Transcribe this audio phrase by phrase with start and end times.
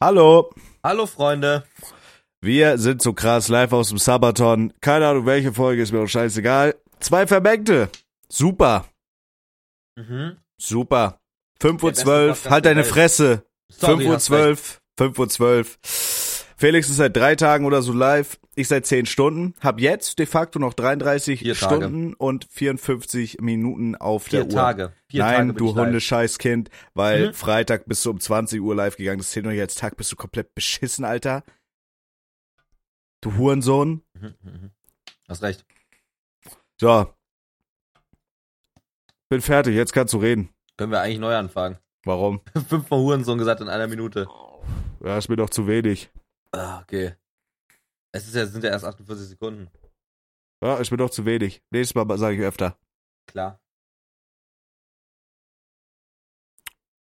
[0.00, 0.50] Hallo,
[0.82, 1.64] Hallo Freunde.
[2.40, 4.72] wir sind so krass live aus dem Sabaton.
[4.80, 6.74] Keine Ahnung, welche Folge, ist mir auch scheißegal.
[7.00, 7.88] Zwei Vermengte.
[8.28, 8.86] Super,
[9.96, 10.38] Mhm.
[10.56, 11.18] super.
[11.60, 12.84] 5 Uhr Der beste 12, Podcast halt deine.
[12.84, 13.44] Fresse.
[13.68, 15.78] Sorry, 5 Uhr hast 12, 5 Uhr 12.
[16.56, 18.38] Felix ist seit drei Tagen oder so live.
[18.56, 19.54] Ich seit 10 Stunden.
[19.60, 21.76] Hab jetzt de facto noch 33 Vier Tage.
[21.76, 24.54] Stunden und 54 Minuten auf Vier der Uhr.
[24.54, 24.92] Tage.
[25.08, 25.76] Vier Nein, Tage du.
[25.76, 27.34] Hundescheißkind, weil Mhm.
[27.34, 29.18] Freitag bist du um 20 Uhr live gegangen.
[29.18, 31.44] Das zählt nicht als Tag, bist du komplett beschissen, Alter.
[33.20, 34.02] Du Hurensohn.
[34.14, 34.70] Mhm, mhm.
[35.28, 35.64] Hast recht.
[36.80, 37.06] So.
[39.28, 40.48] Bin fertig, jetzt kannst du reden.
[40.76, 41.78] Können wir eigentlich neu anfangen.
[42.04, 42.40] Warum?
[42.68, 44.26] Fünfmal Hurensohn gesagt in einer Minute.
[45.04, 46.10] Ja, ist mir doch zu wenig.
[46.52, 47.14] Ah, okay.
[48.12, 49.70] Es ist ja, sind ja erst 48 Sekunden.
[50.62, 51.62] Ja, ist mir doch zu wenig.
[51.70, 52.76] Nächstes Mal sage ich öfter.
[53.26, 53.60] Klar.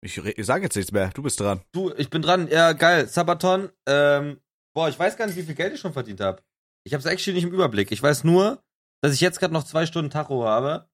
[0.02, 1.10] Ich, ich sage jetzt nichts mehr.
[1.10, 1.62] Du bist dran.
[1.72, 2.48] Du, ich bin dran.
[2.48, 3.08] Ja, geil.
[3.08, 3.70] Sabaton.
[3.86, 4.40] Ähm,
[4.74, 6.42] boah, ich weiß gar nicht, wie viel Geld ich schon verdient habe.
[6.84, 7.90] Ich habe es actually nicht im Überblick.
[7.92, 8.62] Ich weiß nur,
[9.02, 10.88] dass ich jetzt gerade noch zwei Stunden Tacho habe.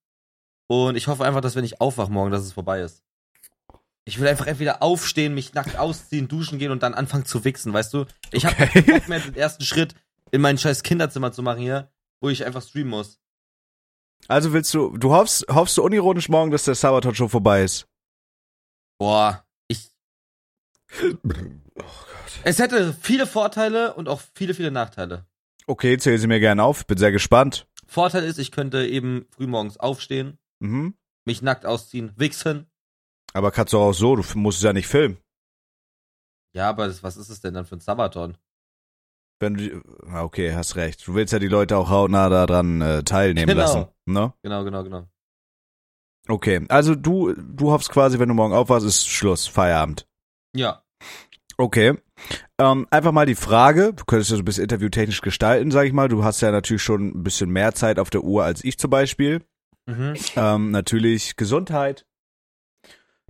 [0.68, 3.04] Und ich hoffe einfach, dass wenn ich aufwach morgen, dass es vorbei ist.
[4.04, 7.72] Ich will einfach entweder aufstehen, mich nackt ausziehen, duschen gehen und dann anfangen zu wichsen,
[7.72, 8.06] weißt du?
[8.32, 8.82] Ich hab Okay.
[8.82, 9.94] keinen Bock mehr, den ersten Schritt
[10.32, 13.20] in mein scheiß Kinderzimmer zu machen hier, wo ich einfach streamen muss.
[14.28, 17.86] Also willst du, du hoffst, hoffst du unironisch morgen, dass der Sabaton schon vorbei ist?
[18.98, 19.90] Boah, ich.
[22.44, 25.26] Es hätte viele Vorteile und auch viele, viele Nachteile.
[25.66, 26.86] Okay, zähl sie mir gerne auf.
[26.86, 27.66] Bin sehr gespannt.
[27.86, 30.94] Vorteil ist, ich könnte eben frühmorgens aufstehen, Mhm.
[31.24, 32.66] mich nackt ausziehen, wichsen.
[33.34, 35.18] Aber kannst du auch so, du musst es ja nicht filmen.
[36.54, 38.36] Ja, aber das, was ist es denn dann für ein Sabaton?
[39.40, 39.82] Wenn du,
[40.14, 41.06] okay, hast recht.
[41.06, 43.60] Du willst ja die Leute auch hautnah daran äh, teilnehmen Genau.
[43.60, 43.86] lassen.
[44.06, 44.32] Ne?
[44.42, 45.08] Genau, genau, genau.
[46.28, 50.06] Okay, also du, du hoffst quasi, wenn du morgen aufwachst, ist Schluss, Feierabend.
[50.54, 50.84] Ja.
[51.58, 51.98] Okay.
[52.60, 55.92] Ähm, einfach mal die Frage, du könntest ja so ein bisschen interviewtechnisch gestalten, sag ich
[55.92, 56.08] mal.
[56.08, 58.90] Du hast ja natürlich schon ein bisschen mehr Zeit auf der Uhr als ich zum
[58.90, 59.42] Beispiel.
[59.86, 60.14] Mhm.
[60.36, 62.06] Ähm, natürlich Gesundheit.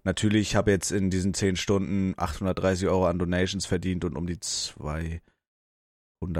[0.05, 4.41] Natürlich habe jetzt in diesen 10 Stunden 830 Euro an Donations verdient und um die
[4.41, 5.21] 200,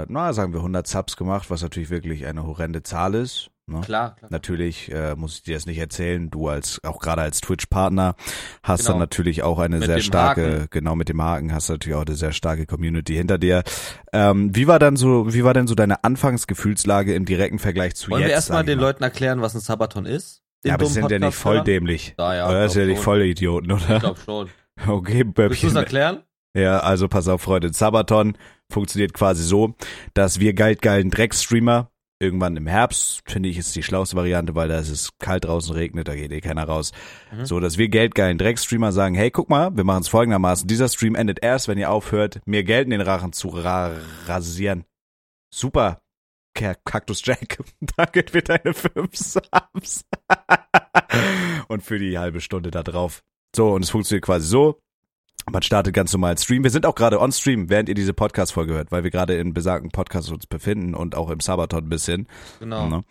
[0.09, 3.49] na sagen wir 100 Subs gemacht, was natürlich wirklich eine horrende Zahl ist.
[3.65, 3.79] Ne?
[3.79, 4.29] Klar, klar.
[4.29, 6.29] Natürlich äh, muss ich dir das nicht erzählen.
[6.29, 8.15] Du als auch gerade als Twitch-Partner
[8.61, 8.91] hast Genau.
[8.91, 10.67] dann natürlich auch eine Mit sehr starke, Haken.
[10.69, 13.63] genau mit dem Haken hast du natürlich auch eine sehr starke Community hinter dir.
[14.11, 18.11] Ähm, wie war dann so, wie war denn so deine Anfangsgefühlslage im direkten Vergleich zu
[18.11, 18.27] Wollen jetzt?
[18.31, 18.83] wir erstmal den mal?
[18.87, 20.42] Leuten erklären, was ein Sabaton ist?
[20.63, 22.15] Den Ja, aber sind ja nicht voll dämlich.
[22.17, 22.49] Ja, ja.
[22.49, 23.99] Oder das sind ja nicht voll Idioten, Ich oder?
[23.99, 24.49] glaub schon.
[24.87, 25.75] Okay, Willst du es Böppchen.
[25.75, 26.23] erklären?
[26.57, 27.71] Ja, also pass auf, Freunde.
[27.73, 28.37] Sabaton
[28.71, 29.75] funktioniert quasi so,
[30.15, 34.79] dass wir geldgeilen Dreckstreamer irgendwann im Herbst, finde ich, ist die schlauste Variante, weil da
[34.79, 36.91] ist es kalt draußen regnet, da geht eh keiner raus.
[37.35, 37.45] Mhm.
[37.45, 40.67] So, dass wir geldgeilen Dreckstreamer sagen, hey, guck mal, wir machen es folgendermaßen.
[40.67, 43.91] Dieser Stream endet erst, wenn ihr aufhört, mir Geld in den Rachen zu ra
[44.25, 44.85] rasieren.
[45.53, 45.99] Super.
[46.53, 47.59] Cactus Jack.
[47.97, 50.05] Danke für deine fünf Subs.
[51.67, 53.23] und für die halbe Stunde da drauf.
[53.55, 54.79] So, und es funktioniert quasi so.
[55.51, 56.63] Man startet ganz normal Stream.
[56.63, 59.53] Wir sind auch gerade on Stream, während ihr diese Podcast-Folge hört, weil wir gerade in
[59.53, 62.27] besagten Podcast uns befinden und auch im Sabaton ein bisschen.
[62.59, 62.87] Genau.
[62.87, 63.03] Ne?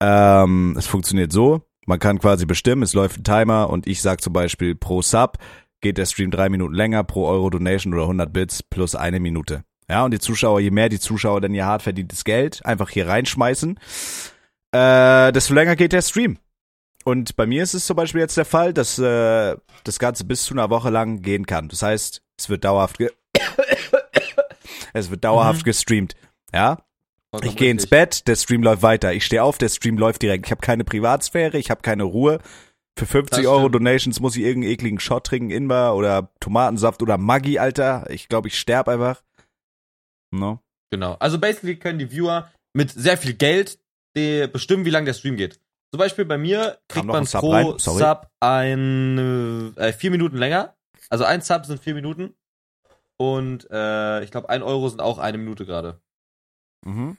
[0.00, 4.20] Ähm, es funktioniert so, man kann quasi bestimmen, es läuft ein Timer und ich sag
[4.20, 5.38] zum Beispiel pro Sub
[5.80, 9.62] geht der Stream drei Minuten länger, pro Euro Donation oder 100 Bits plus eine Minute.
[9.88, 13.06] Ja, und die Zuschauer, je mehr die Zuschauer denn ihr hart verdientes Geld einfach hier
[13.08, 13.78] reinschmeißen,
[14.72, 16.38] äh, desto länger geht der Stream.
[17.04, 19.54] Und bei mir ist es zum Beispiel jetzt der Fall, dass äh,
[19.84, 21.68] das Ganze bis zu einer Woche lang gehen kann.
[21.68, 23.10] Das heißt, es wird dauerhaft ge
[24.92, 25.64] es wird dauerhaft Mhm.
[25.64, 26.14] gestreamt.
[26.52, 26.78] Ja,
[27.42, 27.86] ich gehe ins.
[27.86, 29.12] Bett, der Stream läuft weiter.
[29.12, 30.46] Ich stehe auf, der Stream läuft direkt.
[30.46, 32.40] Ich habe keine Privatsphäre, ich habe keine Ruhe.
[32.98, 33.68] Für 50 Das Euro.
[33.68, 38.06] Donations muss ich irgendeinen ekligen Shot trinken, Inbar oder Tomatensaft oder Maggi, Alter.
[38.10, 39.22] Ich glaube, ich sterb einfach.
[40.32, 40.60] No.
[40.90, 41.16] Genau.
[41.18, 43.78] Also basically können die Viewer mit sehr viel Geld
[44.14, 45.60] bestimmen, wie lange der Stream geht.
[45.92, 47.78] Zum Beispiel bei mir kriegt man Sub pro.
[47.78, 50.74] Sub ein äh, vier Minuten länger.
[51.10, 52.34] Also ein Sub sind vier Minuten.
[53.18, 56.00] Und äh, ich glaube, ein Euro sind auch eine Minute gerade.
[56.84, 57.10] Mhm.
[57.10, 57.18] Und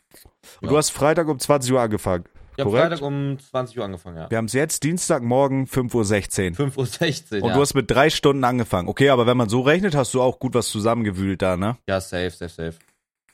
[0.61, 0.69] Ja.
[0.69, 2.25] du hast Freitag um 20 Uhr angefangen.
[2.55, 2.75] Ich habe.
[2.75, 4.29] Freitag um 20 Uhr angefangen, ja.
[4.31, 6.67] Wir haben es jetzt Dienstagmorgen 5.16 Uhr.
[6.67, 7.55] 5.16 Uhr, Und ja.
[7.55, 8.87] du hast mit drei Stunden angefangen.
[8.87, 11.77] Okay, aber wenn man so rechnet, hast du auch gut was zusammengewühlt da, ne?
[11.87, 12.77] ja, safe, safe, safe.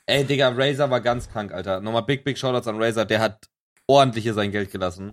[0.06, 1.80] Ey, Digga, Razer war ganz krank, Alter.
[1.80, 3.04] Nochmal big, big Shoutouts an Razer.
[3.04, 3.46] Der hat
[3.86, 5.12] ordentlich hier sein Geld gelassen.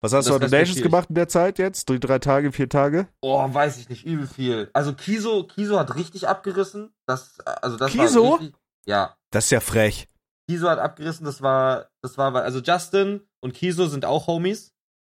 [0.00, 0.82] Was hast Das du an Donations ich.
[0.82, 1.88] gemacht in der Zeit jetzt?
[1.88, 3.06] Drei, drei Tage, vier Tage?
[3.20, 4.68] Oh, weiß ich nicht, übel viel.
[4.72, 6.92] Also Kiso, Kiso hat richtig abgerissen.
[7.06, 8.24] Das, also das Kiso?
[8.32, 8.54] war richtig,
[8.84, 10.08] Ja, Das ist ja frech.
[10.48, 11.24] Kiso hat abgerissen.
[11.24, 14.72] Das war, das war, also Justin und Kiso sind auch Homies,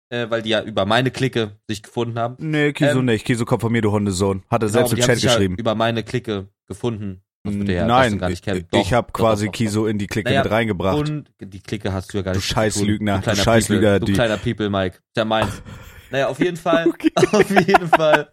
[0.10, 2.36] äh, weil die ja über meine Clique sich gefunden haben.
[2.38, 3.25] Nee, Kiso Ähm, nicht.
[3.25, 4.44] Kiso kommt von mir, du Hundesohn.
[4.51, 5.56] Hat er Genau, selbst im Chat sich ja geschrieben.
[5.57, 7.24] über meine Clique gefunden.
[7.45, 8.62] Das würde ja Nein, gar nicht kennen.
[8.62, 10.97] ich, Doch, ich habe quasi doch, doch, Kiso in die Clique Naja, mit reingebracht.
[10.97, 12.47] Und die Clique hast du ja gar Du nicht.
[12.47, 15.00] Scheißlügner, Du du Scheißlügner, du kleiner People, Mike.
[15.15, 15.62] Der meins.
[16.12, 16.86] Naja, auf jeden Fall,
[17.31, 18.30] auf jeden Fall,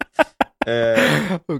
[0.65, 0.95] äh,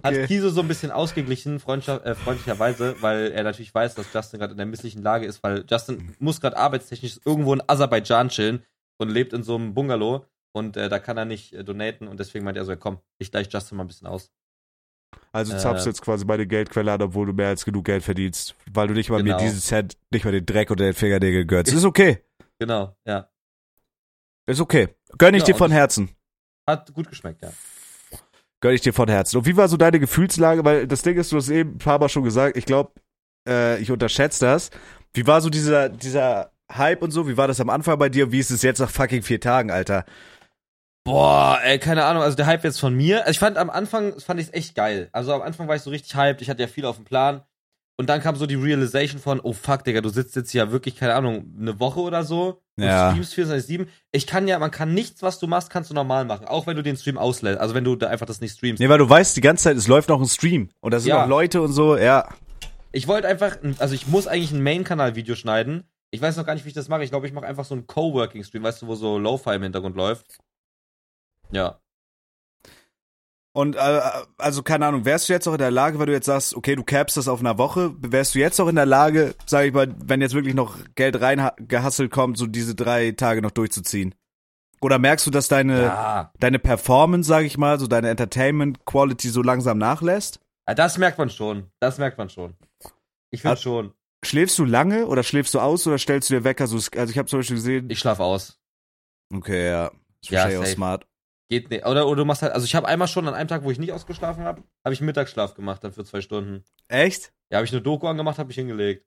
[0.03, 4.51] hat Kiso so ein bisschen ausgeglichen, äh, freundlicherweise, weil er natürlich weiß, dass Justin gerade
[4.51, 8.63] in der misslichen Lage ist, weil Justin muss gerade arbeitstechnisch irgendwo in Aserbaidschan chillen
[8.97, 12.19] und lebt in so einem Bungalow und äh, da kann er nicht äh, donaten und
[12.19, 14.31] deswegen meint er so, ja, komm, ich gleich Justin mal ein bisschen aus.
[15.31, 18.03] Also Äh, zapfst jetzt quasi bei der Geldquelle an, obwohl du mehr als genug Geld
[18.03, 19.37] verdienst, weil du nicht mal mir Genau.
[19.39, 21.73] diesen Cent, nicht mal den Dreck oder den Fingernägel gönnst.
[21.73, 22.19] Ist okay.
[22.59, 23.27] Genau, ja.
[24.45, 24.89] Ist okay.
[25.17, 26.09] Gönn ich Ja, dir von Herzen.
[26.67, 27.51] Hat gut geschmeckt, ja.
[28.61, 29.37] Gönn ich dir von Herzen.
[29.37, 30.63] Und wie war so deine Gefühlslage?
[30.63, 32.91] Weil das Ding ist, du hast eben ein paar Mal schon gesagt, ich glaube,
[33.47, 34.69] äh, ich unterschätze das.
[35.13, 37.27] Wie war so dieser, dieser Hype und so?
[37.27, 38.31] Wie war das am Anfang bei dir?
[38.31, 40.05] Wie ist es jetzt nach fucking vier Tagen, Alter?
[41.05, 43.19] Boah, ey, keine Ahnung, also der Hype jetzt von mir.
[43.21, 45.09] Also ich fand am Anfang, fand ich es echt geil.
[45.11, 47.41] Also am Anfang war ich so richtig hyped, ich hatte ja viel auf dem Plan.
[47.97, 50.95] Und dann kam so die Realization von, oh fuck, Digga, du sitzt jetzt hier wirklich,
[50.95, 52.61] keine Ahnung, eine Woche oder so.
[52.77, 53.11] und Ja.
[53.11, 53.85] streamst 24-7.
[54.11, 56.47] Ich kann ja, man kann nichts, was du machst, kannst du normal machen.
[56.47, 57.59] Auch wenn du den Stream auslässt.
[57.59, 58.79] Also wenn du da einfach das nicht streamst.
[58.79, 60.69] Nee, weil du weißt die ganze Zeit, es läuft noch ein Stream.
[60.79, 61.21] Und da sind Ja.
[61.21, 62.27] noch Leute und so, ja.
[62.93, 65.83] Ich wollte einfach, also ich muss eigentlich ein Main-Kanal-Video schneiden.
[66.09, 67.03] Ich weiß noch gar nicht, wie ich das mache.
[67.03, 69.95] Ich glaube, ich mache einfach so einen Coworking-Stream, weißt du, wo so Lo-Fi im Hintergrund
[69.95, 70.39] läuft.
[71.53, 71.79] Ja.
[73.55, 74.01] Und äh,
[74.39, 76.75] also keine Ahnung, wärst du jetzt auch in der Lage, weil du jetzt sagst, okay,
[76.75, 79.73] du capst das auf einer Woche, wärst du jetzt auch in der Lage, sag ich
[79.73, 84.15] mal, wenn jetzt wirklich noch Geld reingehasselt kommt, so diese drei Tage noch durchzuziehen?
[84.81, 86.33] Oder merkst du, dass deine Ja.
[86.39, 90.39] deine Performance, sag ich mal, so deine Entertainment Quality so langsam nachlässt?
[90.67, 91.69] Ja, Das merkt man schon.
[91.79, 92.55] Das merkt man schon.
[93.29, 93.93] Ich finde schon.
[94.25, 96.65] Schläfst du lange oder schläfst du aus oder stellst du dir Wecker?
[96.65, 97.89] So, also ich habe zum Beispiel gesehen.
[97.89, 98.59] Ich schlaf aus.
[99.31, 99.87] okay, ja.
[100.21, 100.75] Ist Ja, wahrscheinlich auch safe.
[100.75, 101.07] smart.
[101.53, 101.85] Geht nicht.
[101.85, 103.77] Oder, oder du machst halt, also ich habe einmal schon an einem Tag, wo ich
[103.77, 106.63] nicht ausgeschlafen habe, habe ich Mittagsschlaf gemacht, dann für zwei Stunden.
[106.87, 107.31] Echt?
[107.51, 109.05] Ja, habe ich eine Doku angemacht, habe ich hingelegt.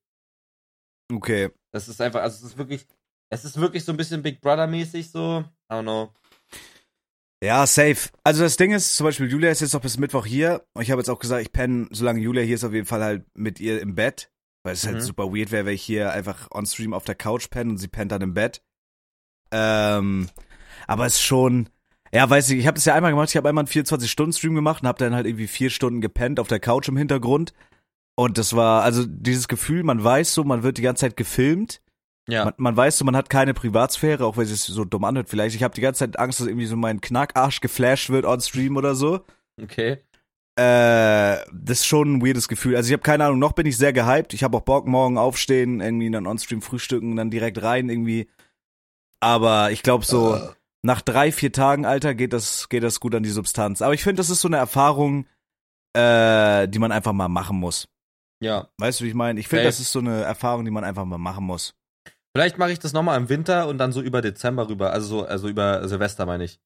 [1.12, 1.50] Okay.
[1.72, 2.86] Das ist einfach, also es ist wirklich,
[3.30, 5.44] es ist wirklich so ein bisschen Big Brother-mäßig so.
[5.70, 6.14] I don't know.
[7.42, 8.10] Ja, safe.
[8.22, 10.64] Also das Ding ist, zum Beispiel Julia ist jetzt noch bis Mittwoch hier.
[10.72, 13.02] Und ich habe jetzt auch gesagt, ich penne, solange Julia hier ist, auf jeden Fall
[13.02, 14.30] halt mit ihr im Bett.
[14.62, 14.92] Weil es Mhm.
[14.94, 17.78] halt super weird wäre, wenn ich hier einfach on stream auf der Couch penne und
[17.78, 18.62] sie pennt dann im Bett.
[19.52, 20.28] Ähm,
[20.86, 21.68] aber es ist schon,
[22.16, 24.82] ja, weiß ich, ich habe das ja einmal gemacht, ich habe einmal einen 24-Stunden-Stream gemacht
[24.82, 27.52] und habe dann halt irgendwie vier Stunden gepennt auf der Couch im Hintergrund.
[28.18, 31.82] Und das war, also dieses Gefühl, man weiß so, man wird die ganze Zeit gefilmt.
[32.26, 32.46] Ja.
[32.46, 35.28] Man, man weiß so, man hat keine Privatsphäre, auch wenn es sich so dumm anhört
[35.28, 35.54] vielleicht.
[35.56, 38.78] Ich habe die ganze Zeit Angst, dass irgendwie so mein Knackarsch geflasht wird on Stream
[38.78, 39.20] oder so.
[39.62, 39.98] Okay.
[40.58, 42.76] Äh, das ist schon ein weirdes Gefühl.
[42.76, 44.32] Also ich habe keine Ahnung, noch bin ich sehr gehypt.
[44.32, 48.30] Ich habe auch Bock, morgen aufstehen, irgendwie dann on-stream frühstücken, dann direkt rein irgendwie.
[49.20, 50.40] Aber ich glaube so,
[50.86, 53.82] nach drei, vier Tagen, Alter, geht das, geht das gut an die Substanz.
[53.82, 55.26] Aber ich finde, das ist so eine Erfahrung,
[55.94, 57.88] äh, die man einfach mal machen muss.
[58.40, 58.68] Ja.
[58.78, 59.40] Weißt du, wie ich meine?
[59.40, 61.74] Ich finde, das ist so eine Erfahrung, die man einfach mal machen muss.
[62.34, 64.92] Vielleicht mache ich das nochmal im Winter und dann so über Dezember rüber.
[64.92, 66.60] Also so, also über Silvester meine ich.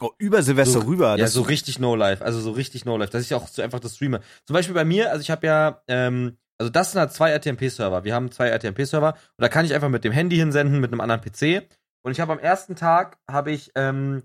[0.00, 1.10] Oh, über Silvester So- rüber.
[1.10, 2.24] Ja, das- so richtig No-Life.
[2.24, 3.12] Also so richtig No-Life.
[3.12, 4.20] Dass ich auch so einfach das streame.
[4.46, 8.04] Zum Beispiel bei mir, also ich habe ja, ähm, also das sind halt zwei RTMP-Server.
[8.04, 11.02] Wir haben zwei RTMP-Server und da kann ich einfach mit dem Handy hinsenden, mit einem
[11.02, 11.68] anderen PC.
[12.04, 14.22] Und ich habe am ersten Tag, habe ich, ähm,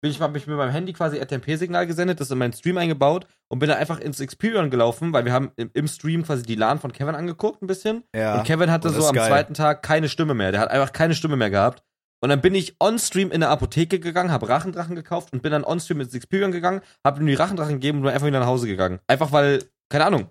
[0.00, 3.26] bin ich, hab ich mit meinem Handy quasi RTMP-Signal gesendet, das in meinen Stream eingebaut
[3.48, 6.56] und bin dann einfach ins Experion gelaufen, weil wir haben im, im Stream quasi die
[6.56, 8.02] LAN von Kevin angeguckt ein bisschen.
[8.14, 8.38] ja.
[8.38, 9.28] Und Kevin hatte das so am geil.
[9.28, 10.50] zweiten Tag keine Stimme mehr.
[10.50, 11.82] Der hat einfach keine Stimme mehr gehabt.
[12.20, 15.64] Und dann bin ich on-stream in eine Apotheke gegangen, habe Rachendrachen gekauft und bin dann
[15.64, 18.68] on-stream ins Experion gegangen, habe ihm die Rachendrachen gegeben und bin einfach wieder nach Hause
[18.68, 19.00] gegangen.
[19.08, 20.28] Einfach weil, keine Ahnung.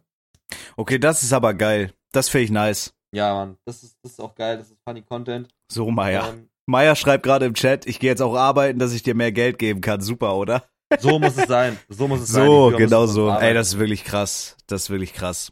[0.78, 1.94] Okay, das ist aber geil.
[2.14, 2.94] Das finde ich nice.
[3.14, 5.50] Ja, Mann, das ist, das ist auch geil, das ist funny Content.
[5.70, 6.30] So, Meier.
[6.30, 9.32] Ähm, Meier schreibt gerade im Chat, ich gehe jetzt auch arbeiten, dass ich dir mehr
[9.32, 10.02] Geld geben kann.
[10.02, 10.66] Super, oder?
[11.00, 11.80] so muss es sein.
[11.90, 12.46] So muss es sein.
[12.46, 13.30] So, Die Firma genau so.
[13.30, 13.46] arbeiten.
[13.48, 14.58] Ey, das ist wirklich krass.
[14.68, 15.52] Das ist wirklich krass.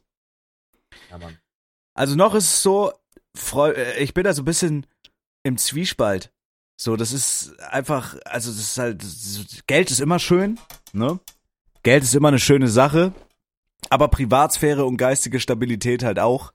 [1.09, 1.37] Ja, Mann.
[1.93, 2.91] Also noch ist es so,
[3.55, 4.85] äh, ich bin da so ein bisschen
[5.43, 6.31] im Zwiespalt.
[6.79, 10.57] So, das ist einfach, also das ist halt, so- Geld ist immer schön,
[10.93, 11.19] ne?
[11.83, 13.13] Geld ist immer eine schöne Sache,
[13.89, 16.53] aber Privatsphäre und geistige Stabilität halt auch.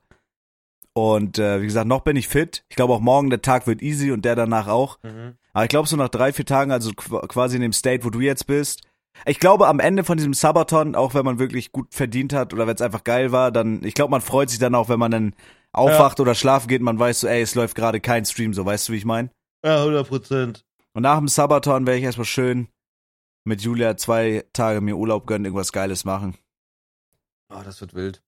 [0.97, 2.63] Und äh, wie gesagt, noch bin ich fit.
[2.69, 4.97] Ich glaube auch morgen der Tag wird easy und der danach auch.
[5.03, 5.35] Mhm.
[5.51, 8.09] Aber ich glaube so nach drei, vier Tagen, also qu- quasi in dem State, wo
[8.09, 8.81] du jetzt bist.
[9.25, 12.65] Ich glaube am Ende von diesem Sabaton, auch wenn man wirklich gut verdient hat oder
[12.67, 15.11] wenn es einfach geil war, dann, ich glaube, man freut sich dann auch, wenn man
[15.11, 15.35] dann
[15.73, 18.65] aufwacht oder schlafen geht und man weiß so, ey, es läuft gerade kein Stream, so,
[18.65, 19.29] weißt du, wie ich meine?
[19.65, 20.65] Ja, 100 Prozent.
[20.93, 22.67] Und nach dem Sabaton werde ich erstmal schön
[23.45, 26.37] mit Julia zwei Tage mir Urlaub gönnen, irgendwas Geiles machen.
[27.53, 28.21] Oh, das wird wild.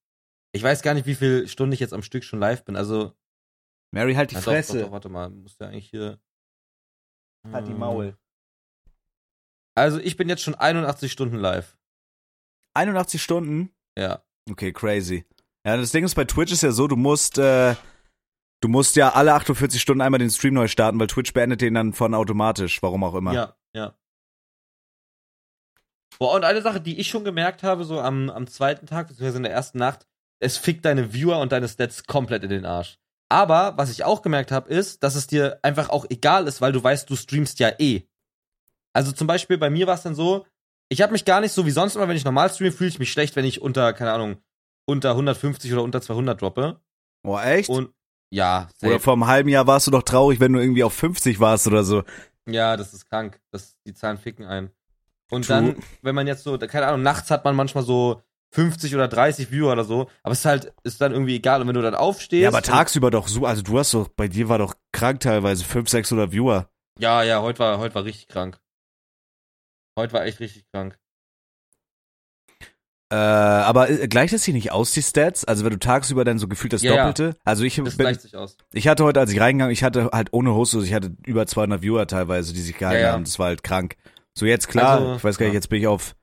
[0.52, 2.76] Ich weiß gar nicht, wie viele Stunden ich jetzt am Stück schon live bin.
[2.76, 3.14] Also,
[3.92, 4.80] Mary, halt die doch, Fresse.
[4.80, 6.20] Doch, doch, warte mal, muss ja eigentlich hier.
[7.52, 7.74] Halt die.
[7.74, 8.18] Maul.
[9.76, 11.78] Also, ich bin jetzt schon 81 Stunden live.
[12.74, 13.72] 81 Stunden?
[13.98, 14.24] Ja.
[14.50, 15.26] Okay, crazy.
[15.66, 17.76] Ja, das Ding ist, bei Twitch ist ja so, du musst, äh,
[18.62, 21.74] du musst ja alle 48 Stunden einmal den Stream neu starten, weil Twitch beendet den
[21.74, 23.34] dann von automatisch, warum auch immer.
[23.34, 23.98] Ja, ja.
[26.20, 29.38] Boah, und eine Sache, die ich schon gemerkt habe, so am, am zweiten Tag, beziehungsweise
[29.38, 30.08] in der ersten Nacht,
[30.40, 33.00] es fickt deine Viewer und deine Stats komplett in den Arsch.
[33.30, 36.72] Aber was ich auch gemerkt habe, ist, dass es dir einfach auch egal ist, weil
[36.72, 38.04] du weißt, du streamst ja eh.
[38.94, 40.46] Also zum Beispiel bei mir war es dann so,
[40.90, 43.00] ich habe mich gar nicht so wie sonst immer, wenn ich normal streame, fühle ich
[43.00, 44.38] mich schlecht, wenn ich unter, keine Ahnung,
[44.86, 46.80] unter 150 oder unter 200 droppe.
[47.24, 47.70] Oh, echt?
[47.70, 47.90] Und
[48.30, 49.00] ja, oder safe.
[49.00, 51.84] vor einem halben Jahr warst du doch traurig, wenn du irgendwie auf 50 warst oder
[51.84, 52.04] so.
[52.46, 53.40] ja, das ist krank.
[53.52, 54.72] Das, die Zahlen ficken ein.
[55.30, 55.56] Und True.
[55.56, 59.52] dann, wenn man jetzt so, keine Ahnung, nachts hat man manchmal so 50 oder 30
[59.52, 61.62] Viewer oder so, aber es ist halt, ist dann irgendwie egal.
[61.62, 62.44] Und wenn du dann aufstehst.
[62.44, 65.64] Ja, aber tagsüber doch so, also du hast doch, bei dir war doch krank teilweise
[65.64, 66.70] 500, 600 Viewer.
[67.00, 68.60] Ja, ja, heute war, heute war richtig krank.
[70.00, 70.98] Heute war echt richtig krank.
[73.10, 75.46] Äh, aber äh, gleicht das hier nicht aus, die Stats?
[75.46, 76.96] Also wenn du tagsüber dann so gefühlt das Ja.
[76.98, 77.38] Doppelte?
[77.46, 78.58] Also ich Das bin, gleicht sich aus.
[78.74, 81.48] ich hatte heute, als ich reingegangen, ich hatte halt ohne Host, also ich hatte über
[81.48, 83.14] 200 Viewer teilweise, die sich gehalten Ja, ja.
[83.14, 83.24] haben.
[83.24, 83.96] Das war halt krank.
[84.34, 86.16] So jetzt klar, Also, ich weiß gar nicht, jetzt bin ich auf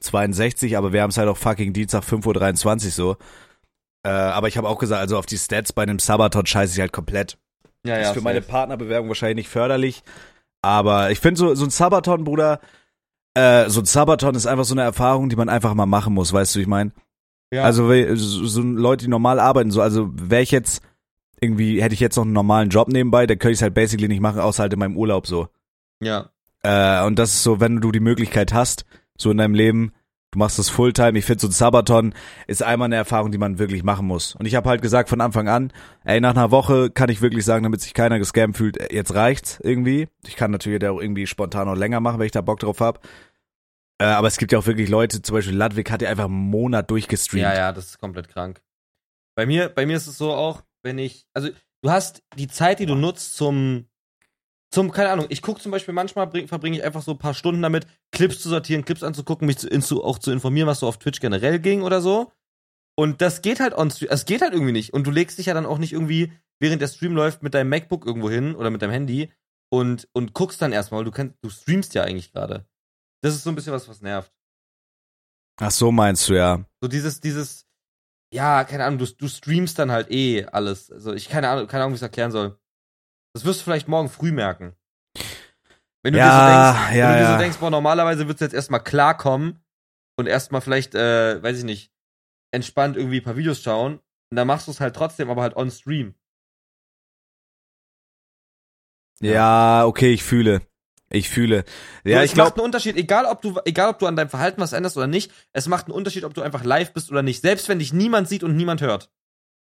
[0.00, 3.16] 62, aber wir haben es halt auch fucking Dienstag 5.23 Uhr so.
[4.02, 6.80] Äh, aber ich habe auch gesagt, also auf die Stats bei einem Sabaton scheiße ich
[6.80, 7.38] halt komplett.
[7.84, 8.12] Ja, ist ja.
[8.14, 8.40] für meine.
[8.40, 10.02] Partnerbewerbung wahrscheinlich nicht förderlich.
[10.62, 12.60] Aber ich finde so, so ein Sabaton, Bruder,
[13.34, 16.32] äh, so ein Sabaton ist einfach so eine Erfahrung, die man einfach mal machen muss,
[16.32, 16.92] weißt du, wie ich meine?
[17.52, 17.64] ja.
[17.64, 20.82] Also so, so Leute, die normal arbeiten, so, also wäre ich jetzt
[21.40, 24.08] irgendwie, hätte ich jetzt noch einen normalen Job nebenbei, dann könnte ich es halt basically
[24.08, 25.48] nicht machen, außer halt in meinem Urlaub so.
[26.00, 26.30] ja.
[26.62, 28.84] Äh, und das ist so, wenn du die Möglichkeit hast,
[29.20, 29.92] so in deinem Leben,
[30.30, 32.14] du machst das Fulltime, ich finde so ein Sabaton
[32.46, 34.34] ist einmal eine Erfahrung, die man wirklich machen muss.
[34.34, 35.72] Und ich habe halt gesagt von Anfang an,
[36.04, 39.14] ey, nach einer Woche kann ich wirklich sagen, damit sich keiner gescammt fühlt, äh, jetzt
[39.14, 40.08] reicht's irgendwie.
[40.26, 43.06] Ich kann natürlich auch irgendwie spontan noch länger machen, wenn ich da Bock drauf hab.
[43.98, 46.34] Äh, aber es gibt ja auch wirklich Leute, zum Beispiel Ludwig hat ja einfach einen
[46.34, 47.42] Monat durchgestreamt.
[47.42, 48.62] Ja, ja, das ist komplett krank.
[49.34, 51.50] Bei mir, bei mir ist es so auch, wenn ich, also
[51.82, 53.86] du hast die Zeit, die du nutzt zum,
[54.72, 57.34] zum, keine Ahnung, ich gucke zum Beispiel manchmal, bring, verbringe ich einfach so ein paar
[57.34, 60.86] Stunden damit, Clips zu sortieren, Clips anzugucken, mich zu, inzu, auch zu informieren, was so
[60.86, 62.32] auf Twitch generell ging oder so.
[62.96, 64.92] Und das geht halt on stream, es geht halt irgendwie nicht.
[64.92, 67.68] Und du legst dich ja dann auch nicht irgendwie, während der Stream läuft, mit deinem
[67.68, 69.32] MacBook irgendwo hin oder mit deinem Handy
[69.72, 72.66] und, und guckst dann erstmal, weil du kannst, du streamst ja eigentlich gerade.
[73.22, 74.32] Das ist so ein bisschen was, was nervt.
[75.60, 76.64] Ach so meinst du, ja.
[76.80, 77.66] So dieses, dieses,
[78.32, 80.90] ja, keine Ahnung, du, du streamst dann halt eh alles.
[80.90, 82.59] Also ich keine Ahnung, keine Ahnung, wie ich es erklären soll.
[83.32, 84.74] Das wirst du vielleicht morgen früh merken.
[86.02, 86.46] Wenn du Ja, dir so
[86.82, 89.62] denkst, ja, wenn du dir so denkst, boah, normalerweise würdest du jetzt erstmal klarkommen
[90.16, 91.92] und erstmal vielleicht, äh, weiß ich nicht,
[92.52, 94.00] entspannt irgendwie ein paar Videos schauen.
[94.30, 96.14] Und dann machst du es halt trotzdem, aber halt on stream.
[99.20, 100.62] Ja, okay, ich fühle.
[101.12, 101.64] Ich fühle.
[102.04, 104.16] Ja, So, ich es macht glaube, einen Unterschied, egal ob du, egal ob du an
[104.16, 107.10] deinem Verhalten was änderst oder nicht, es macht einen Unterschied, ob du einfach live bist
[107.10, 107.42] oder nicht.
[107.42, 109.10] Selbst wenn dich niemand sieht und niemand hört.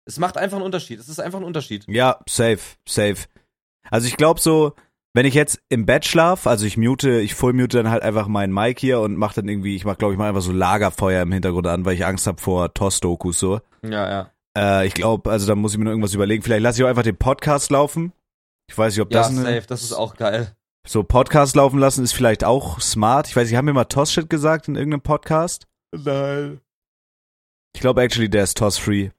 [0.06, 0.98] Es macht einfach einen Unterschied.
[1.00, 1.84] Es ist einfach ein Unterschied.
[1.88, 3.26] ja, safe, safe.
[3.90, 4.72] Also ich glaube so,
[5.14, 8.26] wenn ich jetzt im Bett schlaf, also ich mute, ich full mute dann halt einfach
[8.28, 11.22] meinen Mic hier und mach dann irgendwie, ich mach glaube ich mal einfach so Lagerfeuer
[11.22, 13.60] im Hintergrund an, weil ich Angst habe vor Tostokus so.
[13.82, 14.30] Ja, ja.
[14.56, 16.42] Äh, ich glaube, also da muss ich mir noch irgendwas überlegen.
[16.42, 18.12] Vielleicht lasse ich auch einfach den Podcast laufen.
[18.68, 20.54] Ich weiß nicht, ob Ja, das eine, safe, das ist auch geil.
[20.86, 23.28] so Podcast laufen lassen ist vielleicht auch smart.
[23.28, 25.66] Ich weiß, nicht, haben wir mal Toss-Shit gesagt in irgendeinem Podcast?
[25.96, 26.60] Nein.
[27.74, 29.10] Ich glaube actually, der ist toss-free.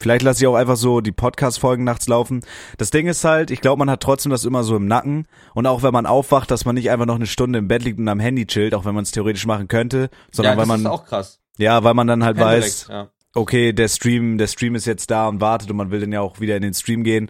[0.00, 2.42] Vielleicht lasse ich auch einfach so die Podcast-Folgen nachts laufen.
[2.76, 5.26] Das Ding ist halt, ich glaube, man hat trotzdem das immer so im Nacken.
[5.54, 7.98] Und auch wenn man aufwacht, dass man nicht einfach noch eine Stunde im Bett liegt
[7.98, 10.68] und am Handy chillt, auch wenn man es theoretisch machen könnte, sondern ja, weil das
[10.68, 11.40] man, ist auch krass.
[11.58, 13.10] ja, weil man dann halt Penn weiß, ja.
[13.34, 16.20] okay, der Stream, der Stream ist jetzt da und wartet und man will dann ja
[16.20, 17.28] auch wieder in den Stream gehen.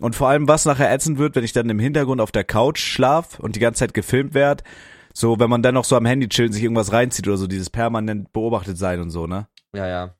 [0.00, 2.80] Und vor allem, was nachher ätzend wird, wenn ich dann im Hintergrund auf der Couch
[2.80, 4.62] schlaf und die ganze Zeit gefilmt werd,
[5.12, 7.46] so, wenn man dann noch so am Handy chillt und sich irgendwas reinzieht oder so,
[7.46, 9.48] dieses permanent beobachtet sein und so, ne?
[9.74, 10.15] ja, ja.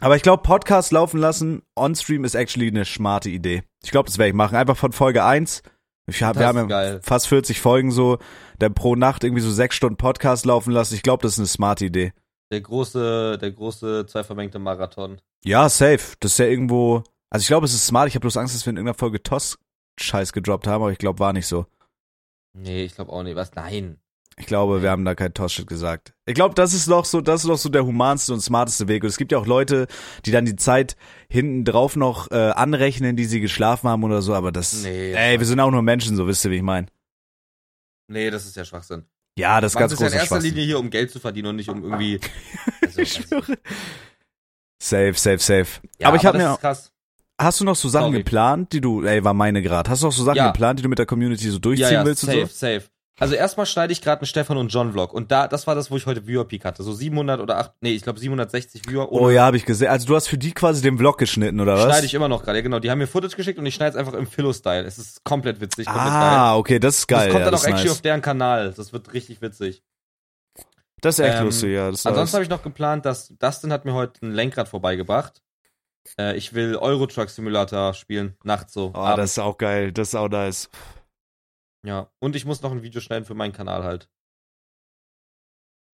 [0.00, 3.62] Aber ich glaube, Podcast laufen lassen on-stream ist actually eine smarte Idee.
[3.82, 4.56] Ich glaube, das werde ich machen.
[4.56, 5.62] Einfach von Folge 1.
[6.08, 8.18] Ich hab, wir haben ja fast 40 Folgen so,
[8.58, 10.94] dann pro Nacht irgendwie so sechs Stunden Podcast laufen lassen.
[10.94, 12.12] Ich glaube, das ist eine smarte Idee.
[12.52, 15.20] Der große, der große zwei vermengte Marathon.
[15.44, 16.16] Ja, safe.
[16.20, 17.02] Das ist ja irgendwo.
[17.30, 18.08] Also ich glaube, es ist smart.
[18.08, 21.18] Ich habe bloß Angst, dass wir in irgendeiner Folge Toss-Scheiß gedroppt haben, aber ich glaube,
[21.18, 21.66] war nicht so.
[22.52, 23.34] Nee, ich glaube auch nicht.
[23.34, 23.54] Was?
[23.54, 23.98] Nein.
[24.38, 26.12] Ich glaube, wir haben da kein Toss-Shit gesagt.
[26.26, 29.02] Ich glaube, das ist noch so, das ist noch so der humanste und smarteste Weg.
[29.02, 29.86] Und es gibt ja auch Leute,
[30.26, 30.96] die dann die Zeit
[31.30, 34.82] hinten drauf noch äh, anrechnen, die sie geschlafen haben oder so, aber das.
[34.82, 35.14] Nee.
[35.14, 36.86] ey, wir sind auch nur Menschen, so wisst ihr, wie ich meine.
[38.08, 39.06] Nee, das ist ja Schwachsinn.
[39.38, 40.50] Ja, das ist ganz ist ja in großer erster Schwachsinn.
[40.50, 42.20] Linie hier, um Geld zu verdienen und nicht um irgendwie.
[42.82, 43.56] Also, Ich schwöre.
[44.82, 45.66] Safe, safe, safe.
[45.98, 46.92] Ja, aber ich habe mir, krass.
[47.40, 48.18] hast du noch so Sachen Sorry.
[48.18, 49.88] geplant, die du, ey, war meine grad.
[49.88, 50.48] Hast du noch so Sachen Ja.
[50.52, 52.54] geplant, die du mit der Community so durchziehen Ja, ja, willst safe, und so?
[52.54, 52.82] safe.
[53.18, 55.90] Also erstmal schneide ich gerade einen Stefan und John Vlog und da, das war das,
[55.90, 56.82] wo ich heute Viewer Peak hatte.
[56.82, 59.10] So 700 oder 8, nee, ich glaube 760 Viewer.
[59.10, 59.88] Oh ja, habe ich gesehen.
[59.88, 61.84] Also du hast für die quasi den Vlog geschnitten, oder was?
[61.84, 62.78] Schneide ich immer noch gerade, ja genau.
[62.78, 64.84] Die haben mir Footage geschickt und ich schneide es einfach im Philo-Style.
[64.84, 66.58] Es ist komplett witzig, komplett ah, geil.
[66.58, 67.26] okay, das ist geil.
[67.26, 67.92] Das kommt ja, dann das auch actually nice.
[67.92, 68.74] auf deren Kanal.
[68.76, 69.82] Das wird richtig witzig.
[71.00, 71.90] Das ist echt Ähm, lustig, ja.
[71.90, 72.34] Das Ansonsten nice.
[72.34, 75.42] habe ich noch geplant, dass Dustin hat mir heute ein Lenkrad vorbeigebracht.
[76.18, 78.92] Äh, ich will Euro Truck Simulator spielen, nachts so.
[78.94, 79.16] Oh, abends.
[79.16, 79.92] das ist auch geil.
[79.92, 80.68] Das ist auch nice.
[81.86, 82.10] Ja.
[82.18, 84.08] Und ich muss noch ein Video schneiden für meinen Kanal halt.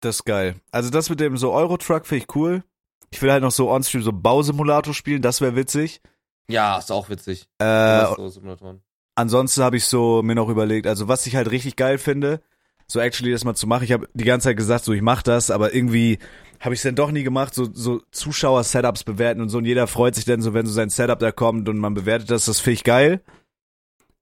[0.01, 0.55] Das ist geil.
[0.71, 2.63] Also das mit dem so Euro-Truck finde ich cool.
[3.11, 6.01] Ich will halt noch so on-stream so Bausimulator spielen, das wäre witzig.
[6.47, 7.47] Ja, ist auch witzig.
[7.59, 8.79] Äh, so
[9.15, 12.41] ansonsten habe ich so mir noch überlegt, also was ich halt richtig geil finde,
[12.87, 13.83] so actually das mal zu machen.
[13.83, 16.19] Ich habe die ganze Zeit gesagt, so ich mache das, aber irgendwie
[16.59, 19.87] habe ich es dann doch nie gemacht, so so Zuschauer-Setups bewerten und so und jeder
[19.87, 22.59] freut sich dann so, wenn so sein Setup da kommt und man bewertet das, das
[22.59, 23.21] finde ich geil.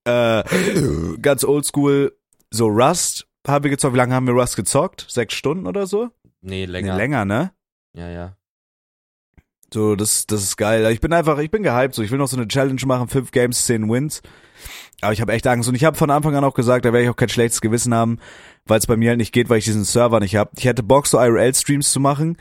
[0.08, 2.16] Äh, ganz oldschool,
[2.50, 3.94] so Rust haben wir gezockt.
[3.94, 5.06] Wie lange haben wir Rust gezockt?
[5.10, 6.10] Sechs Stunden oder so?
[6.42, 6.96] Nee, Nee, länger.
[6.96, 7.52] länger, ne?
[7.94, 8.38] Ja, ja.
[9.74, 10.90] So, das, das ist geil.
[10.92, 11.94] Ich bin einfach, ich bin gehypt.
[11.94, 14.22] So, ich will noch so eine Challenge machen, fünf Games, zehn Wins.
[15.02, 15.68] Aber ich habe echt Angst.
[15.68, 17.94] Und ich habe von Anfang an auch gesagt, da werde ich auch kein schlechtes Gewissen
[17.94, 18.20] haben,
[18.66, 20.52] weil es bei mir halt nicht geht, weil ich diesen Server nicht habe.
[20.58, 22.38] Ich hätte Bock, so IRL-Streams zu machen.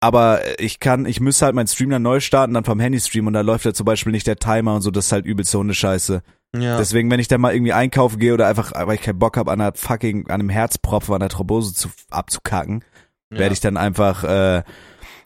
[0.00, 3.28] Aber ich kann, ich müsste halt meinen Stream dann neu starten, dann vom Handy streamen
[3.28, 5.58] und da läuft ja zum Beispiel nicht der Timer und so, das ist halt übelste
[5.58, 6.22] Hundescheiße.
[6.56, 6.78] Ja.
[6.78, 9.50] Deswegen, wenn ich dann mal irgendwie einkaufen gehe oder einfach, weil ich keinen Bock habe,
[9.50, 12.84] an einer fucking, an einem Herzpropfen, an der Thrombose zu, abzukacken,
[13.30, 13.38] ja.
[13.38, 14.62] werde ich dann einfach äh,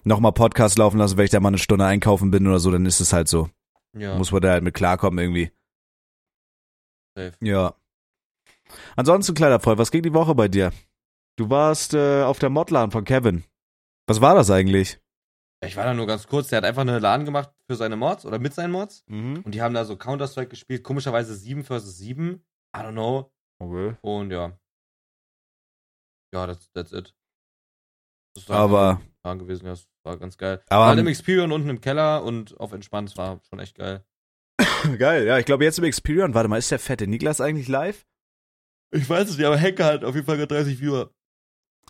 [0.04, 2.86] nochmal Podcast laufen lassen, wenn ich da mal eine Stunde einkaufen bin oder so, dann
[2.86, 3.48] ist es halt so.
[3.96, 4.16] ja.
[4.16, 5.52] Muss man da halt mit klarkommen irgendwie.
[7.16, 7.36] safe.
[7.40, 7.74] Ja.
[8.96, 10.72] Ansonsten, kleiner Freund, was ging die Woche bei dir?
[11.36, 13.44] Du warst äh, auf der Modlan von Kevin.
[14.06, 14.98] Was war das eigentlich?
[15.64, 16.48] Ich war da nur ganz kurz.
[16.48, 19.04] Der hat einfach eine LAN gemacht für seine Mods oder mit seinen Mods.
[19.06, 19.42] Mhm.
[19.42, 20.82] Und die haben da so Counter-Strike gespielt.
[20.82, 22.44] Komischerweise 7 versus 7.
[22.76, 23.32] I don't know.
[23.60, 23.96] Okay.
[24.00, 24.58] Und ja.
[26.34, 27.14] Ja, that's, that's it.
[28.34, 29.66] Das war Aber, LAN gewesen.
[29.66, 30.62] Ja, das war ganz geil.
[30.68, 33.10] aber war im Experion unten im Keller und auf entspannt.
[33.10, 34.04] Das war schon echt geil.
[34.98, 38.06] geil, ja, ich glaube jetzt im Experion, warte mal, ist der fette Niklas eigentlich live?
[38.90, 41.14] Ich weiß es nicht, aber Henke hat auf jeden Fall gerade 30 Viewer.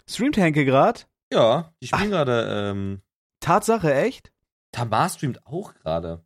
[0.08, 1.08] Streamt Henke grad?
[1.32, 2.70] Ja, die spielen gerade.
[2.70, 3.02] Ähm,
[3.42, 4.32] Tatsache, echt?
[4.72, 6.24] Tamar streamt auch gerade.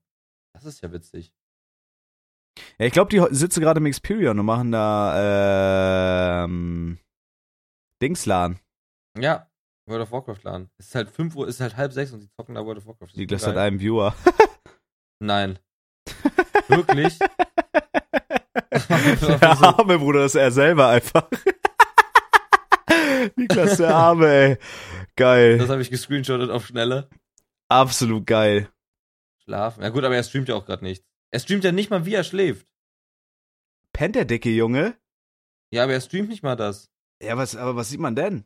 [0.54, 1.32] Das ist ja witzig.
[2.78, 6.98] Ja, ich glaube, die sitzen gerade im Experion und machen da ähm,
[8.02, 8.60] Dingslan.
[9.18, 9.50] Ja,
[9.86, 10.70] World of Warcraft LAN.
[10.78, 12.78] Es ist halt 5 Uhr, es ist halt halb sechs und die zocken da World
[12.78, 13.08] of Warcraft.
[13.08, 13.50] Das Niklas geil.
[13.50, 14.14] hat einen Viewer.
[15.20, 15.58] Nein.
[16.68, 17.18] Wirklich?
[19.40, 21.28] Der arme Bruder, das ist er selber einfach.
[23.36, 24.58] Niklas, der arme, ey.
[25.16, 25.58] Geil.
[25.58, 27.08] Das habe ich gescreenshottet auf Schnelle.
[27.68, 28.70] Absolut geil.
[29.42, 29.82] Schlafen.
[29.82, 31.04] Ja gut, aber er streamt ja auch gerade nicht.
[31.32, 32.66] Er streamt ja nicht mal, wie er schläft.
[33.92, 34.96] Pennt der dicke Junge?
[35.72, 36.90] Ja, aber er streamt nicht mal das.
[37.22, 38.44] Ja, was, aber was sieht man denn?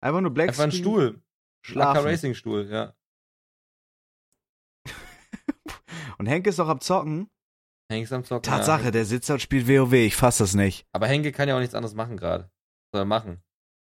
[0.00, 1.22] Einfach nur Black Einfach ein Stuhl.
[1.64, 2.02] Schlafen.
[2.04, 2.94] Racing Stuhl, ja.
[6.18, 7.30] Und Henke ist auch am Zocken.
[7.90, 8.42] Hängst am Zocken.
[8.42, 8.90] Tatsache, Ja.
[8.90, 9.92] der sitzt und spielt WoW.
[9.94, 10.86] Ich fass das nicht.
[10.92, 12.50] Aber Henke kann ja auch nichts anderes machen gerade.
[12.92, 13.42] Soll er machen?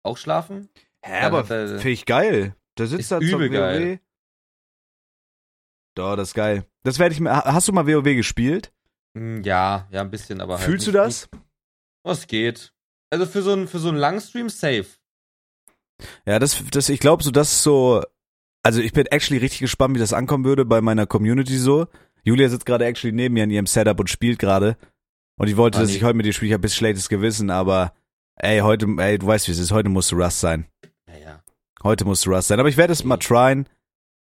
[0.04, 0.68] Auch schlafen?
[1.04, 2.54] Hä, aber das, äh, finde ich geil.
[2.78, 3.52] Der sitzt da übel WoW.
[3.52, 4.00] geil.
[5.94, 6.64] Doch, das ist geil.
[6.84, 7.30] Das werde ich mir.
[7.34, 8.72] Hast du mal WoW gespielt?
[9.16, 11.28] Hm, Ja, ja, ein bisschen, aber halt Fühlst du nicht- das?
[11.32, 11.42] Nicht,
[12.04, 12.72] was geht?
[13.10, 14.86] Also für so einen für so einen Langstream safe.
[16.26, 18.02] Ja, das, das, ich glaube so, das ist so.
[18.62, 21.86] Also ich bin actually richtig gespannt, wie das ankommen würde bei meiner Community so.
[22.22, 24.76] Julia sitzt gerade actually neben mir in ihrem Setup und spielt gerade.
[25.38, 25.96] Und ich wollte, Ah, dass nee.
[25.96, 26.48] ich heute mit dir spiele.
[26.48, 27.94] Ich habe ein bisschen schlechtes Gewissen, aber
[28.38, 29.72] ey, heute, ey, du weißt, wie es ist.
[29.72, 30.66] Heute musst du Rust sein.
[31.08, 31.42] Ja, ja.
[31.82, 32.60] Heute musst du Rust sein.
[32.60, 33.68] Aber ich werde es mal tryen.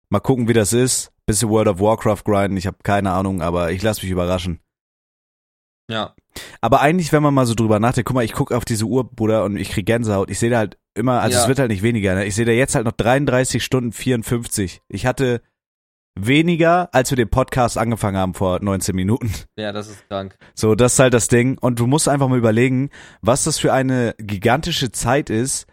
[0.10, 1.12] Mal gucken, wie das ist.
[1.26, 2.58] Bisschen World of Warcraft grinden.
[2.58, 4.60] Ich habe keine Ahnung, aber ich lasse mich überraschen.
[5.90, 6.16] Ja.
[6.62, 9.10] Aber eigentlich, wenn man mal so drüber nachdenkt, guck mal, ich gucke auf diese Uhr,
[9.10, 10.30] Bruder, und ich krieg Gänsehaut.
[10.32, 11.42] Ich sehe da halt immer, also Ja.
[11.44, 12.26] es wird halt nicht weniger, ne?
[12.26, 14.82] Ich sehe da jetzt halt noch 33 Stunden 54.
[14.88, 15.42] Ich hatte
[16.20, 19.32] weniger, als wir den Podcast angefangen haben vor 19 Minuten.
[19.58, 20.38] Ja, das ist krank.
[20.56, 21.58] So, das ist halt das Ding.
[21.58, 22.90] Und du musst einfach mal überlegen,
[23.22, 25.68] was das für eine gigantische Zeit ist,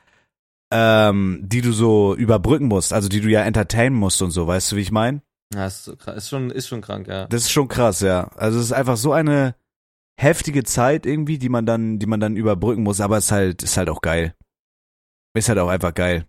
[0.73, 4.73] ähm, die du so überbrücken musst, also die du ja entertainen musst und so, weißt
[4.73, 5.23] du, wie ich meine?
[5.55, 7.27] Ja, ist, so ist schon ist schon krank, ja.
[7.27, 8.25] Das ist schon krass, ja.
[8.37, 9.55] Also es ist einfach so eine
[10.21, 13.63] heftige Zeit irgendwie, die man dann, die man dann überbrücken muss, aber es ist halt,
[13.63, 14.35] ist halt auch geil.
[15.35, 16.27] Ist halt auch einfach geil.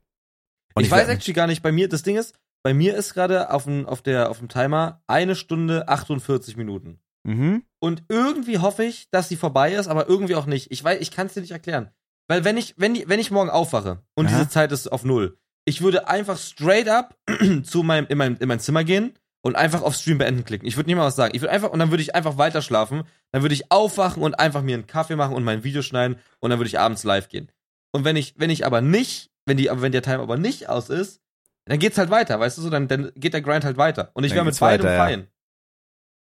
[0.74, 3.14] Und ich, weiß werd- actually gar nicht, bei mir, das Ding ist, bei mir ist
[3.14, 7.00] gerade auf dem, auf, der, auf dem Timer eine Stunde 48 Minuten.
[7.24, 7.64] Mhm.
[7.80, 10.72] Und irgendwie hoffe ich, dass sie vorbei ist, aber irgendwie auch nicht.
[10.72, 11.92] Ich weiß, ich kann es dir nicht erklären.
[12.28, 14.38] Weil wenn ich, wenn, die, wenn ich morgen aufwache und Aha.
[14.38, 17.18] diese Zeit ist auf null, ich würde einfach straight up
[17.64, 20.68] zu meinem, in mein, in mein Zimmer gehen, und einfach auf Stream beenden klicken.
[20.68, 21.36] Ich würde nicht mal was sagen.
[21.36, 23.04] Ich würde einfach, und dann würde ich einfach weiter schlafen.
[23.32, 26.50] Dann würde ich aufwachen und einfach mir einen Kaffee machen und mein Video schneiden und
[26.50, 27.52] dann würde ich abends live gehen.
[27.92, 30.90] Und wenn ich, wenn ich aber nicht, wenn die, wenn der Time aber nicht aus
[30.90, 31.22] ist,
[31.66, 34.12] dann geht's halt weiter, weißt du so, dann, dann geht der Grind halt weiter.
[34.14, 35.04] Und ich wäre mit beidem weiter, ja.
[35.06, 35.28] fein.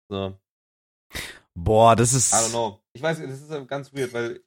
[0.09, 0.39] So,
[1.55, 2.33] Boah, das ist.
[2.33, 2.81] I don't know.
[2.93, 4.41] Ich weiß, das ist ganz weird, weil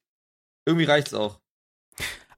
[0.67, 1.41] irgendwie reicht's auch.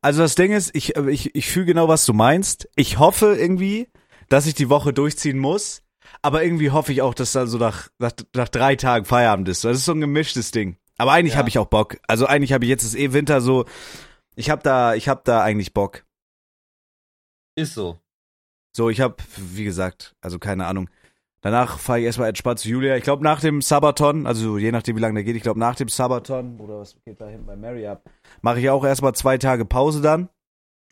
[0.01, 2.69] Also das Ding ist, ich, ich, ich fühle genau, was du meinst.
[2.77, 3.89] Ich hoffe irgendwie,
[4.29, 5.83] dass ich die Woche durchziehen muss.
[6.23, 9.65] Aber irgendwie hoffe ich auch, dass dann so nach, nach, nach drei Tagen Feierabend ist.
[9.65, 10.77] Das ist so ein gemischtes Ding.
[10.97, 11.39] Aber eigentlich Ja.
[11.39, 11.99] habe ich auch Bock.
[12.07, 13.67] Also eigentlich habe ich jetzt ist eh Winter so.
[14.37, 16.05] Ich habe da, ich habe da eigentlich Bock.
[17.57, 18.00] Ist so.
[18.73, 20.89] So, ich habe, wie gesagt, also keine Ahnung.
[21.43, 22.97] Danach fahre ich erstmal entspannt zu Julia.
[22.97, 25.75] Ich glaube nach dem Sabaton, also je nachdem wie lange der geht, ich glaube nach
[25.75, 28.05] dem Sabaton oder was geht da hinten bei Mary ab,
[28.43, 30.29] mache ich auch erstmal zwei Tage Pause dann.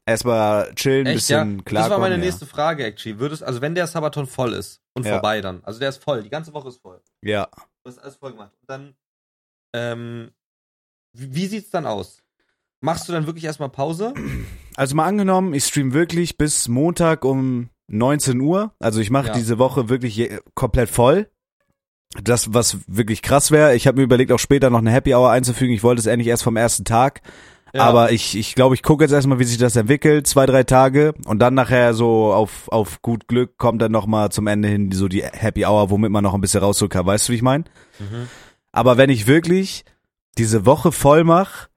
[0.07, 1.45] Erstmal chillen, ein Echt, ja?
[1.45, 1.83] bisschen klar.
[1.83, 3.19] Das war meine nächste Frage, actually.
[3.19, 5.13] Würdest, also wenn der Sabaton voll ist und Ja.
[5.13, 6.99] vorbei dann, also der ist voll, die ganze Woche ist voll.
[7.23, 7.47] Ja.
[7.85, 8.53] Du hast alles voll gemacht.
[8.63, 8.95] Und dann,
[9.75, 10.31] ähm,
[11.13, 12.23] wie, wie sieht's dann aus?
[12.81, 14.15] Machst du dann wirklich erstmal Pause?
[14.77, 18.73] Also mal angenommen, ich stream wirklich bis Montag um 19 Uhr.
[18.79, 19.33] Also ich mache Ja.
[19.33, 21.29] diese Woche wirklich komplett voll.
[22.23, 25.31] Das, was wirklich krass wäre, ich habe mir überlegt, auch später noch eine Happy Hour
[25.31, 25.75] einzufügen.
[25.75, 27.21] Ich wollte es eigentlich erst vom ersten Tag.
[27.75, 27.83] Ja.
[27.83, 31.13] Aber ich ich, glaube, ich gucke jetzt erstmal, wie sich das entwickelt, zwei, drei Tage.
[31.27, 35.07] Und dann nachher so auf, auf gut Glück kommt dann nochmal zum Ende hin so
[35.09, 37.05] die Happy Hour, womit man noch ein bisschen rausholen kann.
[37.05, 37.65] Weißt du, wie ich meine?
[37.99, 38.29] Mhm.
[38.73, 39.85] Aber wenn ich wirklich
[40.39, 41.68] diese Woche voll mache,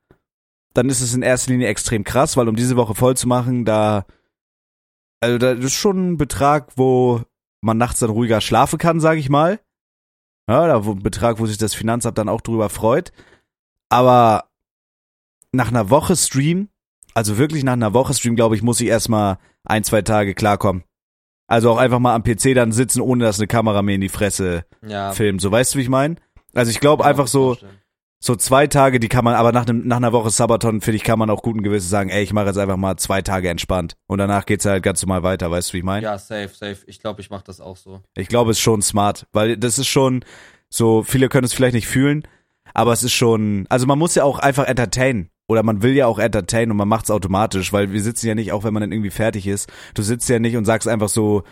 [0.74, 3.66] dann ist es in erster Linie extrem krass, weil um diese Woche voll zu machen,
[3.66, 4.06] da,
[5.20, 7.22] also da ist schon ein Betrag, wo
[7.62, 9.60] man nachts dann ruhiger schlafen kann, sage ich mal.
[10.50, 13.12] Ja, da wo ein Betrag, wo sich das Finanzamt dann auch drüber freut.
[13.90, 14.46] Aber
[15.52, 16.70] nach einer Woche Stream,
[17.14, 20.84] also wirklich nach einer Woche Stream, glaube ich, muss ich erstmal ein, zwei Tage klarkommen.
[21.48, 24.10] Also auch einfach mal am PC dann sitzen, ohne dass eine Kamera mir in die
[24.10, 25.12] Fresse Ja.
[25.12, 25.42] filmt.
[25.42, 26.16] So weißt du, wie ich meine?
[26.54, 27.81] Also ich glaube man einfach so, vorstellen.
[28.24, 31.04] So zwei Tage, die kann man, aber nach, einem, nach einer Woche Sabaton, finde ich,
[31.04, 33.96] kann man auch guten Gewissens sagen, ey, ich mache jetzt einfach mal zwei Tage entspannt.
[34.06, 36.04] Und danach geht's halt ganz normal weiter, weißt du, wie ich meine?
[36.04, 36.78] Ja, safe, safe.
[36.86, 38.02] Ich glaube, ich mache das auch so.
[38.16, 40.24] Ich glaube, es ist schon smart, weil das ist schon
[40.70, 42.28] so, viele können es vielleicht nicht fühlen,
[42.76, 45.30] aber es ist schon, also man muss ja auch einfach entertainen.
[45.48, 48.54] Oder man will ja auch entertainen und man macht's automatisch, weil wir sitzen ja nicht,
[48.54, 51.44] auch wenn man dann irgendwie fertig ist, du sitzt ja nicht und sagst einfach so,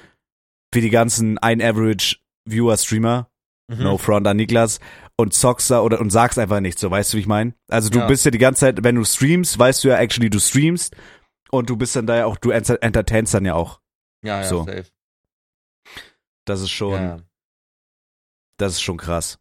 [0.71, 3.27] wie die ganzen ein Average Viewer Streamer,
[3.69, 3.83] Mhm.
[3.83, 4.79] No front an Niklas
[5.15, 7.53] und zockst da oder und sagst einfach nichts, so weißt du, wie ich meine?
[7.69, 8.07] Also du Ja.
[8.07, 10.95] bist ja die ganze Zeit, wenn du streamst, weißt du ja actually, du streamst
[11.51, 13.79] und du bist dann da ja auch, du enter- entertainst dann ja auch.
[14.23, 14.63] Ja, ja, So.
[14.65, 14.85] safe.
[16.45, 17.19] Das ist schon, Ja.
[18.57, 19.37] das ist schon krass.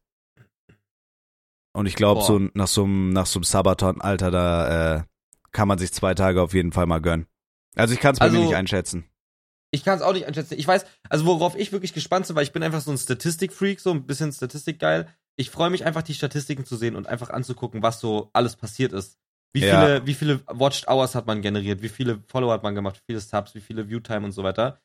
[1.72, 5.02] Und ich glaube, so nach so einem nach so einem Sabaton, Alter, da äh,
[5.52, 7.26] kann man sich zwei Tage auf jeden Fall mal gönnen.
[7.76, 9.08] Also ich kann es bei mir Also- nicht einschätzen.
[9.70, 10.54] Ich kann es auch nicht einschätzen.
[10.58, 13.80] Ich weiß, also worauf ich wirklich gespannt bin, weil ich bin einfach so ein Statistik-Freak,
[13.80, 15.08] so ein bisschen Statistik-geil.
[15.36, 18.92] Ich freue mich einfach, die Statistiken zu sehen und einfach anzugucken, was so alles passiert
[18.92, 19.18] ist.
[19.52, 19.78] Wie Ja.
[19.80, 23.12] viele, wie viele Watched Hours hat man generiert, wie viele Follower hat man gemacht, wie
[23.12, 24.80] viele Subs, wie viele Viewtime und so weiter.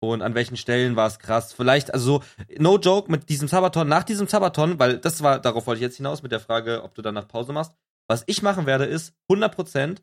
[0.00, 1.52] Und an welchen Stellen war es krass.
[1.52, 2.24] Vielleicht, also so,
[2.58, 5.96] no joke, mit diesem Sabaton, nach diesem Sabaton, weil das war, darauf wollte ich jetzt
[5.98, 7.72] hinaus mit der Frage, ob du danach Pause machst.
[8.08, 9.98] Was ich machen werde, ist 100%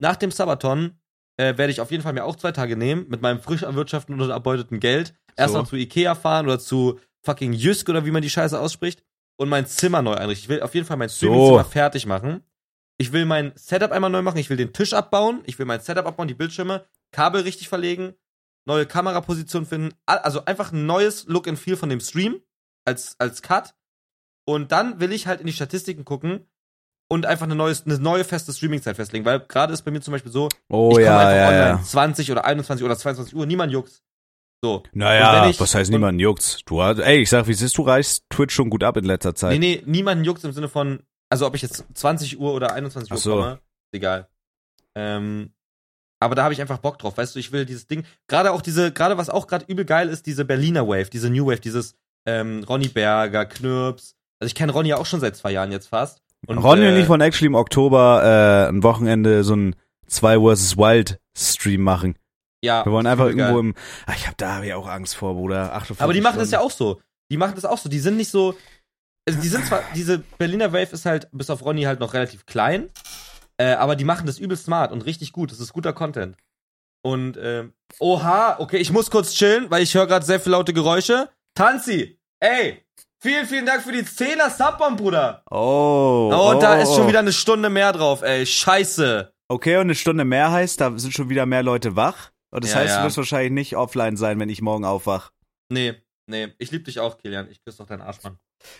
[0.00, 0.98] nach dem Sabaton
[1.36, 4.20] äh, werde ich auf jeden Fall mir auch zwei Tage nehmen, mit meinem frisch erwirtschafteten
[4.20, 5.14] und erbeuteten Geld.
[5.36, 5.70] Erstmal So.
[5.70, 9.02] zu Ikea fahren oder zu fucking Jysk oder wie man die Scheiße ausspricht
[9.36, 10.44] und mein Zimmer neu einrichten.
[10.44, 11.26] Ich will auf jeden Fall mein So.
[11.26, 12.42] Streamingzimmer fertig machen.
[12.98, 14.38] Ich will mein Setup einmal neu machen.
[14.38, 15.42] Ich will den Tisch abbauen.
[15.46, 18.14] Ich will mein Setup abbauen, die Bildschirme, Kabel richtig verlegen,
[18.66, 19.94] neue Kameraposition finden.
[20.06, 22.40] Also einfach ein neues Look and Feel von dem Stream
[22.84, 23.74] als, als Cut.
[24.46, 26.46] Und dann will ich halt in die Statistiken gucken
[27.08, 29.24] und einfach eine, neues, eine neue feste Streamingzeit festlegen.
[29.24, 31.78] Weil gerade ist bei mir zum Beispiel so, Oh ich komme ja, einfach ja, online
[31.78, 31.82] ja.
[31.82, 34.02] 20 oder 21 oder 22 Uhr, niemand juckt's.
[34.62, 34.82] So.
[34.92, 36.60] Naja, ich- was heißt niemand juckt's?
[36.64, 39.34] Du hast, ey, ich sag, wie siehst du, reichst Twitch schon gut ab in letzter
[39.34, 39.58] Zeit.
[39.58, 43.10] Nee, nee, niemanden juckt's im Sinne von, also ob ich jetzt 20 Uhr oder 21
[43.12, 43.30] Uhr so.
[43.36, 43.52] komme,
[43.92, 44.28] ist egal.
[44.94, 45.52] Ähm,
[46.20, 48.62] aber da habe ich einfach Bock drauf, weißt du, ich will dieses Ding, gerade auch
[48.62, 51.96] diese, gerade was auch gerade übel geil ist, diese Berliner Wave, diese New Wave, dieses
[52.26, 54.16] ähm, Ronny Berger, Knirps.
[54.40, 56.22] Also ich kenne Ronny ja auch schon seit zwei Jahren jetzt fast.
[56.46, 59.76] Und, Ronny und äh, ich wollen actually im Oktober äh, ein Wochenende so ein
[60.06, 60.76] 2 vs.
[60.76, 62.16] Wild Stream machen.
[62.62, 63.46] ja, Wir wollen einfach übel geil.
[63.48, 63.74] irgendwo im.
[64.06, 65.72] Ach, ich hab da hab ich auch Angst vor, Bruder.
[65.74, 67.00] 48 Aber die machen das ja auch so.
[67.30, 67.88] Die machen das auch so.
[67.88, 68.54] Die sind nicht so.
[69.26, 72.44] Also die sind zwar, diese Berliner Wave ist halt bis auf Ronny halt noch relativ
[72.44, 72.90] klein,
[73.56, 75.50] äh, aber die machen das übel smart und richtig gut.
[75.50, 76.36] Das ist guter Content.
[77.02, 80.74] Und, ähm, oha, okay, ich muss kurz chillen, weil ich höre gerade sehr viele laute
[80.74, 81.30] Geräusche.
[81.54, 82.83] Tanzi, ey,
[83.24, 85.42] vielen, vielen Dank für die 10er Subbomb, Bruder.
[85.50, 86.30] Oh.
[86.32, 87.08] Oh, und da oh, ist schon oh.
[87.08, 88.44] wieder eine Stunde mehr drauf, ey.
[88.46, 89.32] Scheiße.
[89.48, 92.30] Okay, und eine Stunde mehr heißt, da sind schon wieder mehr Leute wach.
[92.50, 93.00] Und das Ja, heißt, ja.
[93.00, 95.32] du wirst wahrscheinlich nicht offline sein, wenn ich morgen aufwach.
[95.70, 95.94] Nee,
[96.26, 97.48] Nee, ich lieb dich auch, Kilian.
[97.50, 98.38] Ich küsse doch deinen Arsch, Mann.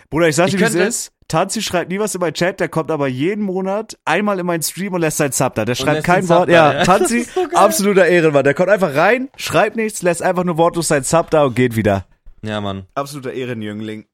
[0.09, 1.13] Bruder, ich sag dir, wie es ist.
[1.29, 4.63] Tanzi schreibt nie was in meinen Chat, der kommt aber jeden Monat einmal in meinen
[4.63, 5.67] Stream und lässt sein Sub da.
[5.67, 6.49] Der schreibt kein Wort.
[6.49, 6.85] da, Ja.
[6.85, 8.45] Tanzi, so absoluter Ehrenmann.
[8.45, 11.77] Der kommt einfach rein, schreibt nichts, lässt einfach nur wortlos sein Sub da und geht
[11.77, 12.07] wieder.
[12.43, 12.87] Ja, Mann.
[12.95, 14.07] Absoluter Ehrenjüngling.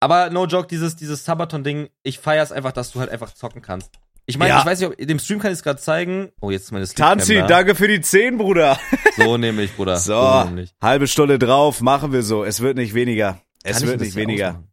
[0.00, 3.90] Aber no joke, dieses, dieses Sabaton-Ding, ich feier's einfach, dass du halt einfach zocken kannst.
[4.26, 4.60] Ich meine, Ja.
[4.60, 6.32] ich weiß nicht, ob dem Stream kann ich es gerade zeigen.
[6.40, 7.46] Oh, jetzt ist meine Sleep Tanzi, da.
[7.46, 8.78] danke für die 10, Bruder.
[9.16, 9.96] So nämlich, Bruder.
[9.98, 10.74] So, nämlich.
[10.82, 12.44] halbe Stunde drauf, machen wir so.
[12.44, 13.40] Es wird nicht weniger.
[13.62, 14.48] Es Kann wird nicht weniger.
[14.50, 14.72] ausmachen.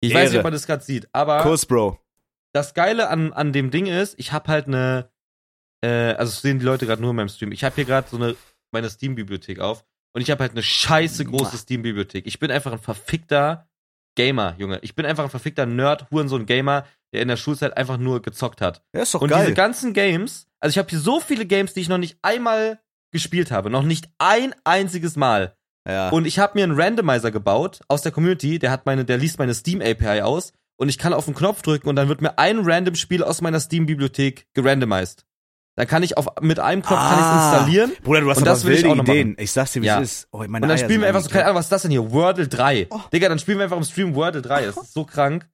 [0.00, 0.38] Ich weiß nicht, Ehre.
[0.40, 1.98] ob man das gerade sieht, aber Kuss, Bro.
[2.52, 5.10] das Geile an, an dem Ding ist, ich habe halt eine,
[5.82, 7.52] äh, also das sehen die Leute gerade nur in meinem Stream.
[7.52, 8.36] Ich habe hier gerade so eine
[8.72, 12.26] meine Steam-Bibliothek auf und ich habe halt eine scheiße große Steam-Bibliothek.
[12.26, 13.68] Ich bin einfach ein verfickter
[14.14, 14.78] Gamer, Junge.
[14.82, 18.60] Ich bin einfach ein verfickter Nerd, Hurensohn Gamer, der in der Schulzeit einfach nur gezockt
[18.60, 18.82] hat.
[18.94, 19.54] Ja, ist doch und diese geil.
[19.54, 22.80] ganzen Games, also ich habe hier so viele Games, die ich noch nicht einmal
[23.12, 25.56] gespielt habe, noch nicht ein einziges Mal.
[25.88, 26.10] Ja.
[26.10, 29.38] Und ich habe mir einen Randomizer gebaut aus der Community, der hat meine, der liest
[29.38, 32.38] meine Steam API aus und ich kann auf den Knopf drücken und dann wird mir
[32.38, 35.24] ein random Spiel aus meiner Steam Bibliothek gerandomized.
[35.74, 37.50] Dann kann ich auf mit einem Knopf kann ich's Ah.
[37.56, 39.36] installieren Bruder, du hast Und aber das will ich wilde auch noch Ideen.
[39.38, 40.00] Ich sag's dir, wie Ja.
[40.02, 40.28] es ist.
[40.30, 41.90] Oh, meine und dann Eier spielen wir einfach so keine Ahnung, was ist das denn
[41.90, 42.10] hier?
[42.12, 42.88] Wordle 3.
[42.90, 43.00] Oh.
[43.12, 44.66] Digga, dann spielen wir einfach im Stream Wordle 3.
[44.66, 45.48] Das ist so krank.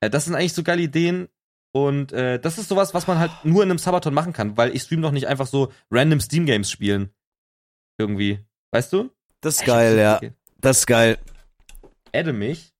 [0.00, 1.28] Äh, Das sind eigentlich so geile Ideen
[1.74, 4.74] und äh, das ist sowas, was man halt nur in einem Sabaton machen kann, weil
[4.76, 7.10] ich stream doch nicht einfach so random Steam Games spielen.
[7.98, 8.40] Irgendwie.
[8.72, 9.10] Weißt du?
[9.40, 10.20] Das ist geil, ja.
[10.60, 11.18] Das ist geil.
[12.12, 12.74] adde mich.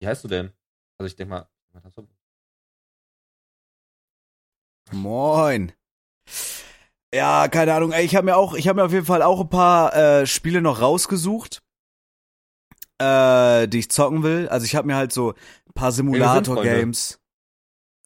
[0.00, 0.50] Wie heißt du denn?
[0.98, 1.48] Also ich denke mal.
[4.92, 5.72] Moin.
[7.14, 7.92] Ja, keine Ahnung.
[7.92, 10.62] Ich habe mir auch, ich habe mir auf jeden Fall auch ein paar äh, Spiele
[10.62, 11.62] noch rausgesucht,
[12.98, 14.48] äh, die ich zocken will.
[14.48, 17.20] Also ich habe mir halt so ein paar Simulator-Games,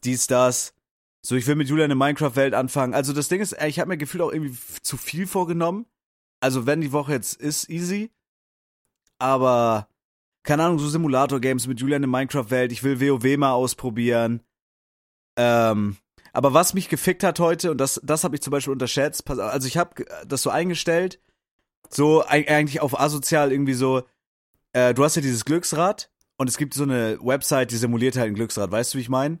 [0.03, 0.73] dies, das.
[1.25, 2.93] So, ich will mit Julian in Minecraft-Welt anfangen.
[2.93, 5.85] Also das Ding ist, ich habe mir gefühlt auch irgendwie zu viel vorgenommen.
[6.39, 8.11] Also wenn die Woche jetzt ist, easy.
[9.19, 9.89] Aber
[10.43, 12.71] keine Ahnung, so Simulator-Games mit Julian in Minecraft-Welt.
[12.71, 14.41] Ich will WoW mal ausprobieren.
[15.37, 15.97] Ähm,
[16.37, 19.67] aber was mich gefickt hat heute, und das, das habe ich zum Beispiel unterschätzt, also
[19.67, 21.19] ich habe das so eingestellt,
[21.89, 24.03] so eig- eigentlich auf asozial irgendwie so,
[24.73, 28.27] äh, du hast ja dieses Glücksrad und es gibt so eine Website, die simuliert halt
[28.27, 29.39] ein Glücksrad, weißt du, wie ich meine?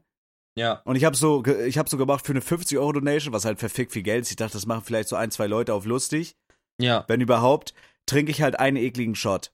[0.55, 0.81] Ja.
[0.85, 3.59] Und ich habe so, ich habe so gemacht für eine 50 Euro Donation, was halt
[3.59, 4.31] verfickt viel Geld ist.
[4.31, 6.35] Ich dachte, das machen vielleicht so ein, zwei Leute auf lustig.
[6.79, 7.05] Ja.
[7.07, 7.75] Wenn überhaupt,
[8.07, 9.51] trinke ich halt einen ekligen Shot.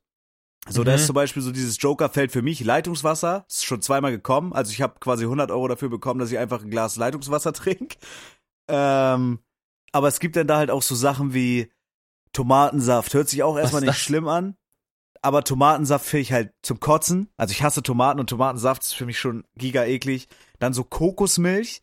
[0.70, 0.96] So, da Mhm.
[0.96, 4.54] ist zum Beispiel so dieses Joker-Feld für mich, Leitungswasser, ist schon zweimal gekommen.
[4.54, 7.98] Also ich habe quasi 100 Euro dafür bekommen, dass ich einfach ein Glas Leitungswasser trinke.
[8.70, 9.40] Ähm,
[9.92, 11.72] aber es gibt dann da halt auch so Sachen wie
[12.32, 13.14] Tomatensaft.
[13.14, 13.98] Hört sich auch erstmal nicht das?
[14.00, 14.56] schlimm an.
[15.22, 17.30] Aber Tomatensaft finde ich halt zum Kotzen.
[17.38, 20.28] Also ich hasse Tomaten und Tomatensaft ist für mich schon giga eklig.
[20.60, 21.82] Dann so Kokosmilch.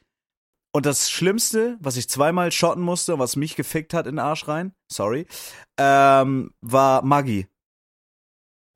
[0.73, 4.47] Und das Schlimmste, was ich zweimal schotten musste, was mich gefickt hat in den Arsch
[4.47, 5.27] rein, sorry,
[5.79, 7.49] ähm, war Maggi.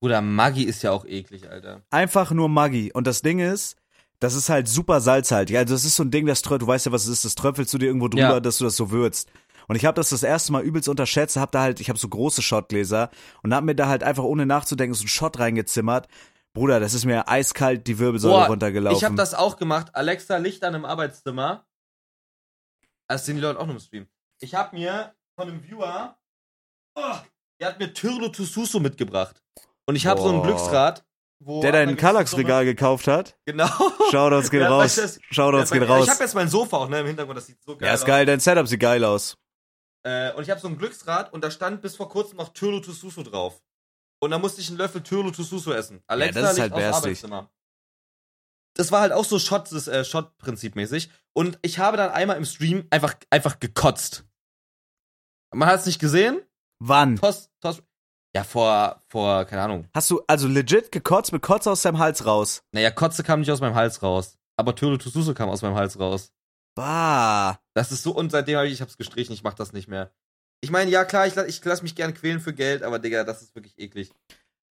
[0.05, 1.81] Bruder, Maggi ist ja auch eklig, Alter.
[1.89, 2.93] Einfach nur Maggi.
[2.93, 3.79] Und das Ding ist,
[4.21, 5.57] das ist halt super salzhaltig.
[5.57, 7.35] Also das ist so ein Ding, das tröpfelt, du weißt ja, was es ist, das
[7.37, 8.41] tröpfelst du dir irgendwo drüber, Ja.
[8.41, 9.31] dass du das so würzt.
[9.67, 12.07] Und ich habe das das erste Mal übelst unterschätzt, hab da halt, ich habe so
[12.07, 13.09] große Shotgläser
[13.43, 16.07] und hab mir da halt einfach ohne nachzudenken so einen Shot reingezimmert.
[16.53, 18.99] Bruder, das ist mir eiskalt die Wirbelsäule Boah, runtergelaufen.
[18.99, 19.95] Ich habe das auch gemacht.
[19.95, 21.65] Alexa, Licht an im Arbeitszimmer.
[23.09, 24.07] Das sehen die Leute auch noch im Stream.
[24.39, 26.19] Ich habe mir von einem Viewer,
[26.95, 27.15] oh,
[27.59, 29.41] der hat mir Tyrlo Tususo mitgebracht.
[29.87, 30.43] Und ich habe so ein.
[30.43, 31.05] Glücksrad,
[31.41, 33.37] wo der dein Kallax-Regal gekauft hat.
[33.45, 33.69] Genau.
[34.11, 34.95] Shoutouts Ja, raus.
[34.97, 36.09] das- Shoutouts Ja, gehen Ich raus.
[36.09, 38.07] habe jetzt mein Sofa auch ne, im Hintergrund, das sieht so geil Ja, ist aus.
[38.07, 39.37] geil, dein Setup sieht geil aus.
[40.07, 42.81] Äh, und ich habe so ein Glücksrad und da stand bis vor kurzem noch Tyrlo
[42.81, 43.63] Tususo drauf.
[44.21, 46.03] Und da musste ich einen Löffel Tyrlo Tususo essen.
[46.07, 47.05] Alexa das ist halt aus bärstig.
[47.05, 47.51] Arbeitszimmer.
[48.77, 51.11] Das war halt auch so Shot, das, äh, Shot-Prinzip mäßig.
[51.33, 54.25] Und ich habe dann einmal im Stream einfach, einfach gekotzt.
[55.53, 56.43] Man hat es nicht gesehen.
[56.81, 57.17] Wann?
[57.17, 57.83] Toss, Toss.
[58.37, 59.89] Ja, vor, vor, keine Ahnung.
[59.95, 62.63] Hast du also legit gekotzt mit Kotze aus deinem Hals raus?
[62.73, 64.37] Naja, Kotze kam nicht aus meinem Hals raus.
[64.57, 66.33] Aber Tyrlo Tususo kam aus meinem Hals raus.
[66.75, 67.61] Bah.
[67.75, 70.13] Das ist so, und seitdem habe ich, ich hab's gestrichen, ich mach das nicht mehr.
[70.61, 73.43] Ich meine, ja klar, ich, ich lass mich gern quälen für Geld, aber Digga, das
[73.43, 74.11] ist wirklich eklig.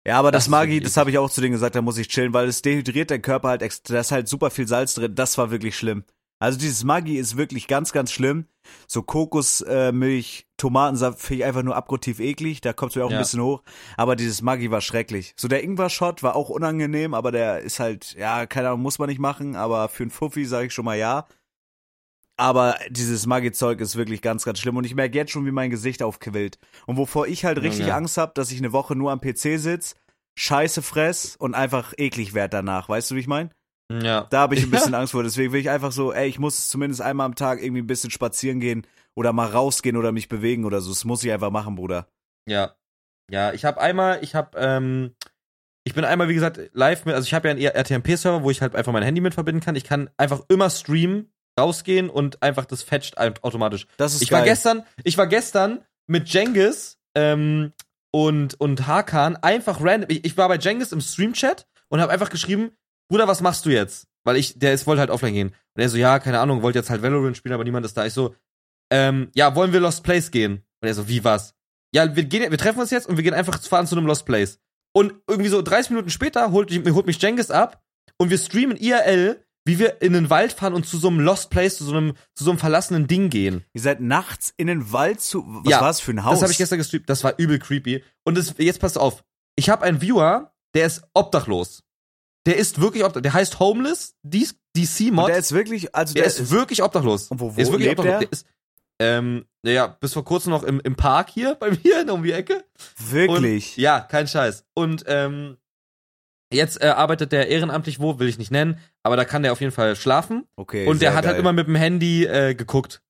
[0.06, 2.10] Ja, aber Das das, Magi, das habe ich auch zu denen gesagt, da muss ich
[2.10, 5.15] chillen, weil es dehydriert dein Körper halt extra, da ist halt super viel Salz drin,
[5.15, 6.04] das war wirklich schlimm.
[6.44, 8.48] Also dieses Maggi ist wirklich ganz, ganz schlimm.
[8.86, 13.16] So Kokosmilch, äh, Tomatensaft finde ich einfach nur abgrundtief eklig, da kommt's mir auch Ja.
[13.16, 13.64] ein bisschen hoch.
[13.96, 15.34] Aber dieses Maggi war schrecklich.
[15.38, 19.08] So der Ingwer-Shot war auch unangenehm, aber der ist halt, ja, keine Ahnung, muss man
[19.08, 21.28] nicht machen, aber für einen Fuffi sage ich schon mal ja.
[22.36, 25.70] Aber dieses Maggi-Zeug ist wirklich ganz, ganz schlimm und ich merke jetzt schon, wie mein
[25.70, 26.60] Gesicht aufquillt.
[26.86, 27.96] Und wovor ich halt richtig Junge.
[27.96, 29.96] Angst habe, dass ich eine Woche nur am PC sitz,
[30.38, 32.90] Scheiße fress und einfach eklig werd danach.
[32.90, 33.50] Weißt du, wie ich meine?
[33.91, 34.28] Ja.
[34.30, 35.24] Da habe ich ein bisschen Angst vor.
[35.24, 38.12] Deswegen will ich einfach so, ey, ich muss zumindest einmal am Tag irgendwie ein bisschen
[38.12, 40.89] spazieren gehen oder mal rausgehen oder mich bewegen oder so.
[40.91, 42.08] Das muss ich einfach machen, Bruder.
[42.48, 42.76] Ja.
[43.32, 45.15] Ja, ich habe einmal, ich habe, ähm,
[45.86, 48.62] ich bin einmal, wie gesagt, live mit, also ich habe ja einen RTMP-Server, wo ich
[48.62, 49.76] halt einfach mein Handy mit verbinden kann.
[49.76, 53.88] Ich kann einfach immer streamen, rausgehen und einfach das fetcht automatisch.
[53.98, 54.39] Das ist Ich geil.
[54.39, 57.74] war gestern, ich war gestern mit Jengis ähm,
[58.12, 60.10] und und Hakan einfach random.
[60.10, 62.72] Ich, ich war bei Jengis im Stream-Chat und habe einfach geschrieben,
[63.10, 64.08] Bruder, was machst du jetzt?
[64.24, 65.48] Weil ich, der ist wollte halt offline gehen.
[65.50, 68.06] Und er so, ja, keine Ahnung, wollte jetzt halt Valorant spielen, aber niemand ist da.
[68.06, 68.36] Ich so,
[68.92, 70.63] ähm, ja, wollen wir Lost Place gehen?
[70.82, 71.56] Und er so, wie was?
[71.94, 74.26] Ja, wir gehen, wir treffen uns jetzt und wir gehen einfach fahren zu einem Lost
[74.26, 74.60] Place.
[74.96, 77.84] Und irgendwie so 30 Minuten später holt, holt mich Jengis ab
[78.18, 81.50] und wir streamen IRL, wie wir in den Wald fahren und zu so einem Lost
[81.50, 83.63] Place, zu so einem, zu so einem verlassenen Ding gehen.
[83.74, 85.44] Ihr seid nachts in den Wald zu.
[85.48, 86.36] Was Ja, war das für ein Haus?
[86.36, 87.10] Das habe ich gestern gestreamt.
[87.10, 88.04] Das war übel creepy.
[88.24, 89.24] Und das, jetzt passt auf.
[89.56, 91.84] Ich habe einen Viewer, der ist obdachlos.
[92.46, 93.24] Der ist wirklich obdachlos.
[93.24, 95.30] Der heißt Homeless, DC Und Mod.
[95.30, 97.28] der ist wirklich, also Der der, ist wirklich obdachlos.
[97.30, 98.20] Und wo- wo der ist wirklich lebt obdachlos.
[98.20, 98.28] der?
[98.30, 98.46] Der ist,
[99.00, 102.64] ähm, naja, bis vor kurzem noch im, im Park hier bei mir um die Ecke.
[102.98, 103.72] wirklich.
[103.78, 104.66] Und, ja, kein Scheiß.
[104.74, 105.58] Und ähm,
[106.52, 109.62] jetzt äh, arbeitet der ehrenamtlich wo, will ich nicht nennen, aber da kann der auf
[109.62, 110.46] jeden Fall schlafen.
[110.58, 110.86] okay.
[110.88, 111.40] Und der hat halt geil.
[111.40, 113.02] immer mit dem Handy äh, geguckt.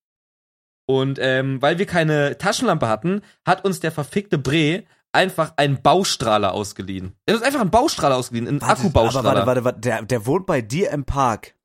[0.85, 6.53] Und ähm, weil wir keine Taschenlampe hatten, hat uns der verfickte Bre einfach einen Baustrahler
[6.53, 7.15] ausgeliehen.
[7.25, 9.29] Er hat einfach einen Baustrahler ausgeliehen, einen Warte, Akkubausstrahler.
[9.29, 11.55] Aber warte, warte, warte, der, der wohnt bei dir im Park.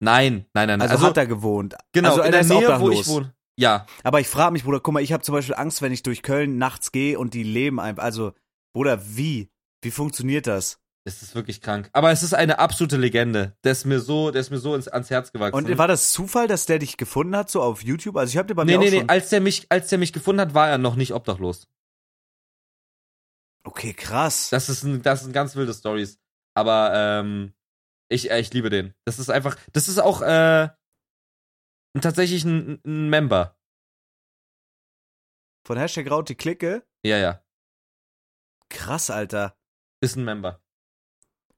[0.00, 0.80] Nein, nein, nein.
[0.80, 1.74] Also, Also, hat er gewohnt.
[1.92, 3.34] genau, also in er der Nähe, wo ich wohne.
[3.56, 6.02] Ja, Aber ich frage mich, Bruder, guck mal, ich habe zum Beispiel Angst, wenn ich
[6.02, 8.02] durch Köln nachts gehe und die leben einfach.
[8.02, 8.32] Also,
[8.74, 9.50] Bruder, wie?
[9.82, 10.80] Wie funktioniert das?
[11.06, 11.90] es ist wirklich krank.
[11.92, 13.54] Aber es ist eine absolute Legende.
[13.62, 15.54] Der ist mir so, der ist mir so ins, ans Herz gewachsen.
[15.54, 18.16] Und war das Zufall, dass der dich gefunden hat, so auf YouTube?
[18.16, 19.08] Also ich habe dir bei nee, mir nee, auch nee, schon...
[19.10, 21.68] als der mich, als der mich gefunden hat, war er noch nicht obdachlos.
[23.66, 24.50] Okay, krass.
[24.50, 26.20] Das ist ein, das sind ganz wilde Stories.
[26.54, 27.54] Aber ähm,
[28.08, 28.94] ich, äh, ich liebe den.
[29.04, 30.68] Das ist einfach, das ist auch äh,
[32.00, 33.58] tatsächlich ein, ein Member.
[35.66, 36.86] Von Hashtag Raut die Clique?
[37.04, 37.44] Ja, ja,
[38.68, 39.56] Krass, Alter.
[40.00, 40.60] ist ein Member.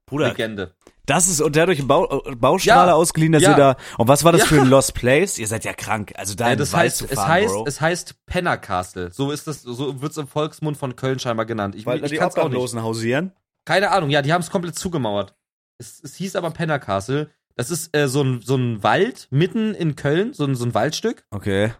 [0.06, 0.76] Bruder, Legende.
[1.06, 1.40] Das ist...
[1.40, 2.94] Und der hat euch einen Bau, äh, Baustrahler Ja.
[2.94, 3.50] ausgeliehen, dass Ja.
[3.52, 3.76] ihr da...
[3.98, 4.46] Und was war das Ja.
[4.48, 5.38] für ein Lost Place?
[5.38, 6.12] Ihr seid ja krank.
[6.16, 7.64] Also da den das heißt, zu es fahren, heißt, Bro.
[7.66, 9.10] es heißt Penner Castle.
[9.12, 11.74] So ist das, so wird's im Volksmund von Köln scheinbar genannt.
[11.74, 12.46] Ich, Weil ich die kann's auch nicht.
[12.46, 13.32] Obdachlosen hausieren.
[13.64, 15.34] Keine Ahnung, ja, die haben es komplett zugemauert.
[15.78, 17.30] Es, es hieß aber Penner Castle.
[17.56, 20.74] Das ist äh, so, ein, so ein Wald mitten in Köln, so ein, so ein
[20.74, 21.24] Waldstück.
[21.30, 21.72] Okay.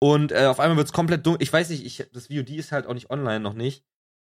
[0.00, 1.42] Und äh, auf einmal wird's komplett dunkel.
[1.42, 3.84] Ich weiß nicht, ich, das VOD ist halt auch nicht online noch nicht.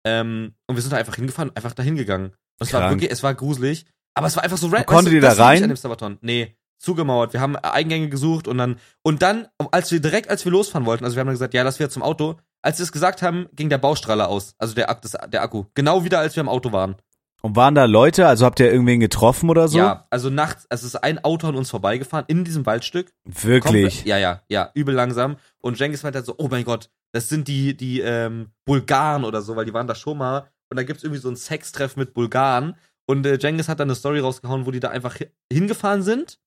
[0.06, 2.26] Ähm, und wir sind da einfach hingefahren, einfach dahin gegangen.
[2.60, 3.86] Und es war wirklich, es war gruselig.
[4.16, 4.86] Aber es war einfach so random.
[4.86, 5.62] konntet ihr da rein?
[5.62, 6.18] An dem Sabaton.
[6.22, 7.32] Nee, zugemauert.
[7.32, 11.04] Wir haben Eingänge gesucht und dann, und dann, als wir direkt, als wir losfahren wollten,
[11.04, 12.36] also wir haben dann gesagt, ja, lass wir zum Auto.
[12.62, 14.54] Als wir es gesagt haben, ging der Baustrahler aus.
[14.58, 15.64] Also der, das, der Akku.
[15.74, 16.96] Genau wieder, als wir im Auto waren.
[17.42, 18.26] Und waren da Leute?
[18.26, 19.78] Also habt ihr irgendwen getroffen oder so?
[19.78, 23.12] Ja, also nachts, also es ist ein Auto an uns vorbeigefahren in diesem Waldstück.
[23.24, 23.62] Wirklich?
[23.62, 25.36] Komplett- Ja, ja, ja, übel langsam.
[25.60, 29.42] Und Jengis meinte halt so, oh mein Gott, das sind die, die ähm, Bulgaren oder
[29.42, 30.48] so, weil die waren da schon mal.
[30.70, 32.74] Und da gibt's irgendwie so ein Sextreff mit Bulgaren.
[33.08, 36.38] Und äh, Jengis hat dann eine Story rausgehauen, wo die da einfach hi- hingefahren sind.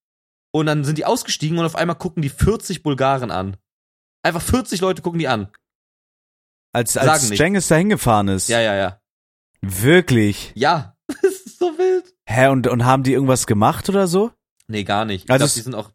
[0.51, 3.55] Und dann sind die ausgestiegen und auf einmal gucken die 40 Bulgaren an.
[4.23, 5.49] Einfach 40 Leute gucken die an.
[6.73, 7.29] Als, als.
[7.29, 8.49] Cengiz da hingefahren ist?
[8.49, 9.01] Ja, ja, ja.
[9.61, 10.51] Wirklich?
[10.55, 12.13] Ja, das ist so wild.
[12.27, 14.31] Hä, und, und haben die irgendwas gemacht oder so?
[14.67, 15.25] Nee, gar nicht.
[15.25, 15.91] Ich Also glaub, die sind auch.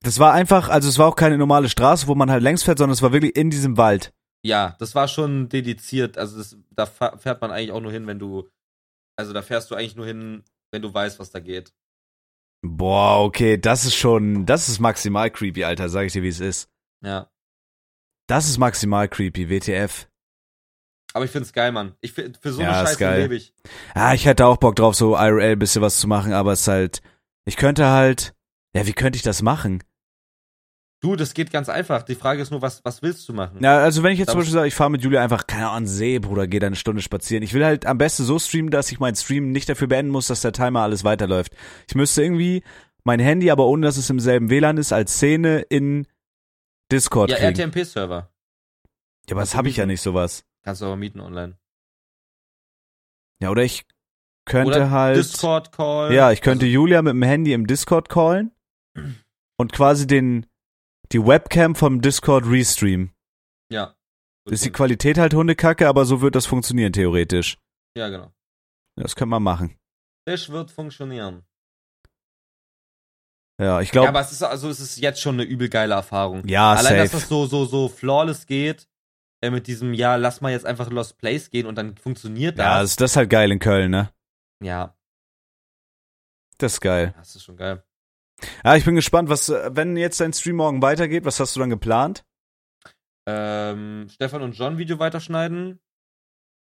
[0.00, 2.78] Das war einfach, also es war auch keine normale Straße, wo man halt längs fährt,
[2.78, 4.12] sondern es war wirklich in diesem Wald.
[4.42, 6.18] Ja, das war schon dediziert.
[6.18, 8.48] Also das, da fährt man eigentlich auch nur hin, wenn du.
[9.16, 11.72] Also da fährst du eigentlich nur hin, wenn du weißt, was da geht.
[12.66, 16.40] Boah, okay, das ist schon, das ist maximal creepy, Alter, sag ich dir, wie es
[16.40, 16.68] ist.
[17.04, 17.30] Ja.
[18.26, 20.08] Das ist maximal creepy, WTF.
[21.12, 21.94] Aber ich find's geil, Mann.
[22.00, 23.22] Ich find, für so Ja, eine Scheiße geil.
[23.22, 23.54] lebe ich.
[23.94, 26.68] Ah, ich hätte auch Bock drauf, so IRL bisschen was zu machen, aber es ist
[26.68, 27.02] halt,
[27.44, 28.34] ich könnte halt,
[28.74, 29.84] ja, wie könnte ich das machen?
[31.00, 32.02] Du, das geht ganz einfach.
[32.02, 33.58] Die Frage ist nur, was, was willst du machen?
[33.62, 35.76] Ja, also wenn ich jetzt zum Beispiel sage, ich fahre mit Julia einfach, keine Ahnung,
[35.76, 37.42] an See, Bruder, geh da eine Stunde spazieren.
[37.42, 40.28] Ich will halt am besten so streamen, dass ich meinen Stream nicht dafür beenden muss,
[40.28, 41.52] dass der Timer alles weiterläuft.
[41.88, 42.62] Ich müsste irgendwie
[43.04, 46.06] mein Handy, aber ohne dass es im selben WLAN ist, als Szene in
[46.90, 47.70] Discord ja, kriegen.
[47.72, 48.30] RTMP-Server.
[49.28, 50.44] ja, aber das habe ich ja nicht sowas.
[50.62, 51.58] Kannst du aber mieten online.
[53.42, 53.84] Ja, oder ich
[54.46, 55.16] könnte Oder halt.
[55.16, 56.12] Discord-Call.
[56.14, 58.52] Ja, ich könnte Also, Julia mit dem Handy im Discord callen
[59.58, 60.46] und quasi den
[61.14, 63.12] die Webcam vom Discord restreamen.
[63.72, 63.94] ja.
[64.46, 67.56] Ist die Qualität halt Hundekacke, aber so wird das funktionieren theoretisch.
[67.96, 68.30] Ja, genau.
[68.94, 69.78] Das können wir machen.
[70.26, 71.46] Das wird funktionieren.
[73.58, 75.94] Ja, ich Ja, glaube, aber es ist, also, es ist jetzt schon eine übel geile
[75.94, 76.46] Erfahrung.
[76.46, 77.20] ja, Allein, dass safe.
[77.22, 78.86] das so, so, so flawless geht,
[79.42, 82.80] äh, mit diesem, ja, lass mal jetzt einfach Lost Place gehen und dann funktioniert Ja,
[82.80, 82.90] das.
[82.90, 84.12] ist das halt geil in Köln, ne?
[84.62, 84.94] Ja,
[86.58, 87.14] Das ist geil.
[87.16, 87.82] das ist schon geil.
[88.64, 91.60] Ja, ich bin gespannt, was, äh, wenn jetzt dein Stream morgen weitergeht, was hast du
[91.60, 92.24] dann geplant?
[93.26, 95.80] Ähm, Stefan und John Video weiterschneiden.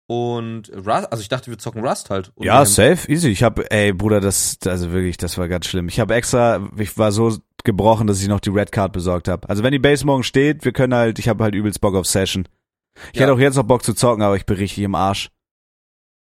[0.10, 2.32] Und Rust, also ich dachte, wir zocken Rust halt.
[2.40, 3.28] Ja, safe, easy.
[3.30, 5.90] Ich habe, ey, Bruder, das, also wirklich, das war ganz schlimm.
[5.90, 9.50] Ich habe extra, ich war so gebrochen, dass ich noch die Red Card besorgt habe.
[9.50, 12.06] Also wenn die Base morgen steht, wir können halt, ich habe halt übelst Bock auf
[12.08, 12.48] Session.
[13.12, 13.24] Ich Ja.
[13.24, 15.30] hätte auch jetzt noch Bock zu zocken, aber ich bin richtig im Arsch.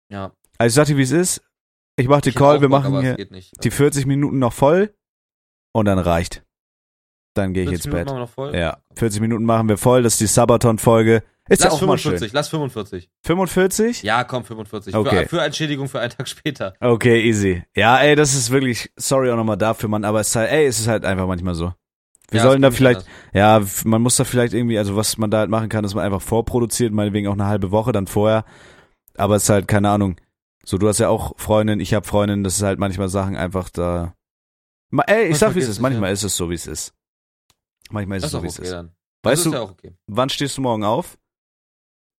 [0.09, 0.31] Ja.
[0.57, 1.41] Also ich sag dir, wie es ist.
[1.97, 4.95] Ich mach die Ich Call, wir Bock, machen hier die 40 Minuten noch voll
[5.73, 6.43] und dann reicht.
[7.35, 8.05] Dann gehe ich 40 ins Minuten Bett.
[8.07, 8.55] machen wir noch voll?
[8.55, 11.23] Ja, 40 Minuten machen wir voll, das ist die Sabaton-Folge.
[11.49, 12.35] Ist ja Lass auch mal 45, schön.
[12.35, 13.09] lass 45.
[13.25, 14.03] 45?
[14.03, 14.95] Ja, komm, 45.
[14.95, 15.23] Okay.
[15.23, 16.73] Für, für Entschädigung für einen Tag später.
[16.79, 17.63] Okay, easy.
[17.75, 20.65] Ja, ey, das ist wirklich, sorry auch nochmal dafür, Mann, aber es ist halt, ey,
[20.67, 21.73] es ist halt einfach manchmal so.
[22.29, 23.01] Wir Ja, sollen da vielleicht,
[23.33, 23.81] anders.
[23.83, 26.05] ja, man muss da vielleicht irgendwie, also was man da halt machen kann, ist man
[26.05, 28.45] einfach vorproduziert, meinetwegen auch eine halbe Woche dann vorher.
[29.17, 30.15] Aber es ist halt, keine Ahnung.
[30.65, 33.69] So, du hast ja auch Freundin, ich habe Freundin, das ist halt manchmal Sachen einfach
[33.69, 34.13] da.
[35.07, 35.79] Ey, ich Man sag, wie es ist.
[35.79, 36.13] Manchmal ja.
[36.13, 36.93] ist es so, wie es ist.
[37.89, 38.71] Manchmal ist Das es so, wie es okay ist.
[38.71, 38.95] dann.
[39.23, 39.95] Weißt du, ja okay.
[40.07, 41.17] wann stehst du morgen auf?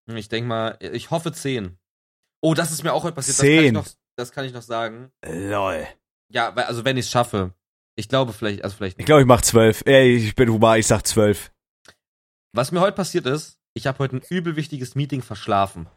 [0.07, 1.77] Ich denke mal, ich hoffe 10.
[2.41, 3.37] Oh, das ist mir auch heute passiert.
[3.37, 3.73] Zehn.
[3.73, 5.11] Das kann, ich noch, das kann ich noch sagen.
[5.25, 5.87] Lol.
[6.31, 7.53] Ja, also wenn ich es schaffe.
[7.97, 9.81] Ich glaube vielleicht, also vielleicht Ich glaube, ich mach zwölf.
[9.85, 11.51] Ey, ich bin Humar, ich sag zwölf.
[12.53, 15.87] Was mir heute passiert ist, ich habe heute ein übel wichtiges Meeting verschlafen.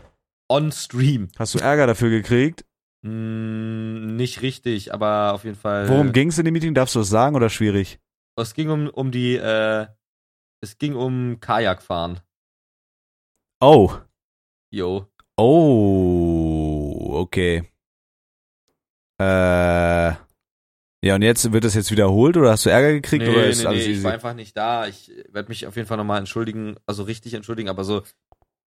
[0.48, 1.28] On Stream.
[1.38, 2.64] Hast du Ärger dafür gekriegt?
[3.08, 5.88] Hm, nicht richtig, aber auf jeden Fall.
[5.88, 6.74] Worum ging's in dem Meeting?
[6.74, 7.98] Darfst du es sagen oder schwierig?
[8.36, 9.86] Es ging um, um die, äh,
[10.60, 12.20] es ging um Kajakfahren.
[13.60, 13.92] Oh.
[14.70, 15.06] Jo.
[15.36, 17.70] Oh, okay.
[19.20, 20.12] Äh.
[21.00, 23.60] Ja, und jetzt wird das jetzt wiederholt oder hast du Ärger gekriegt Nee, oder ist
[23.60, 24.04] nee, alles nee, ich easy?
[24.04, 24.86] war einfach nicht da.
[24.86, 28.02] Ich werde mich auf jeden Fall nochmal entschuldigen, also richtig entschuldigen, aber so,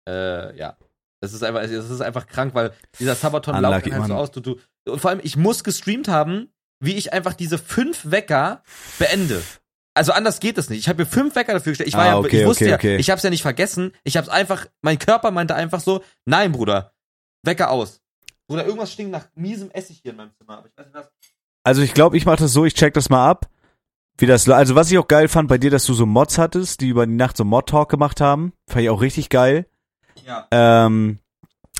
[0.08, 0.78] äh, ja.
[1.22, 4.32] Das ist einfach, es ist einfach krank, weil dieser Sabaton lautet Unlucky, halt so aus.
[4.32, 6.50] Du, du, und vor allem, ich muss gestreamt haben,
[6.80, 8.64] wie ich einfach diese fünf Wecker
[8.98, 9.42] beende.
[9.94, 10.80] Also anders geht es nicht.
[10.80, 11.90] Ich habe mir fünf Wecker dafür gestellt.
[11.90, 12.96] Ich war Ah, ja, okay, ich wusste okay, ja, okay.
[12.98, 13.92] ich habe es ja nicht vergessen.
[14.04, 16.94] Ich habe es einfach, mein Körper meinte einfach so, nein, Bruder,
[17.44, 18.02] Wecker aus.
[18.48, 20.60] Bruder, irgendwas stinkt nach miesem Essig hier in meinem Zimmer.
[20.60, 21.10] Aber ich weiß nicht was.
[21.66, 23.50] Also ich glaube, ich mache das so, ich check das mal ab.
[24.18, 26.82] Wie das, also was ich auch geil fand bei dir, dass du so Mods hattest,
[26.82, 28.54] die über die Nacht so Mod-Talk gemacht haben.
[28.70, 29.66] Fand ich auch richtig geil.
[30.26, 30.48] Ja.
[30.52, 31.20] Ähm,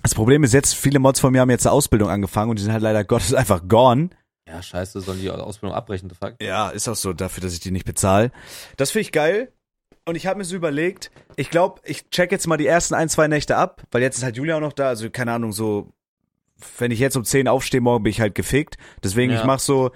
[0.04, 2.64] das Problem ist jetzt, viele Mods von mir haben jetzt eine Ausbildung angefangen und die
[2.64, 4.10] sind halt leider Gottes einfach gone.
[4.48, 6.36] Ja, scheiße, sollen die Ausbildung abbrechen, the fuck?
[6.42, 8.32] Ja, ist auch so dafür, dass ich die nicht bezahle.
[8.78, 9.52] Das finde ich geil.
[10.06, 13.10] Und ich habe mir so überlegt, ich glaube, ich check jetzt mal die ersten ein,
[13.10, 15.94] zwei Nächte ab, weil jetzt ist halt Julia auch noch da, also keine Ahnung, so,
[16.80, 18.78] wenn ich jetzt um 10 aufstehe, morgen bin ich halt gefickt.
[19.04, 19.40] Deswegen, Ja.
[19.40, 19.92] ich mach so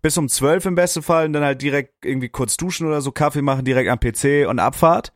[0.00, 3.12] bis um 12 im besten Fall und dann halt direkt irgendwie kurz duschen oder so,
[3.12, 5.12] Kaffee machen, direkt am PC und Abfahrt.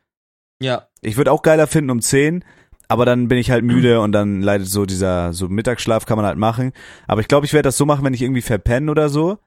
[0.61, 0.89] Ja.
[1.01, 2.45] Ich würde auch geiler finden um 10,
[2.93, 6.26] aber dann bin ich halt müde und dann leidet so dieser, so Mittagsschlaf kann man
[6.26, 6.72] halt machen.
[7.09, 9.38] Aber ich glaube, ich werde das so machen, wenn ich irgendwie verpenne oder so.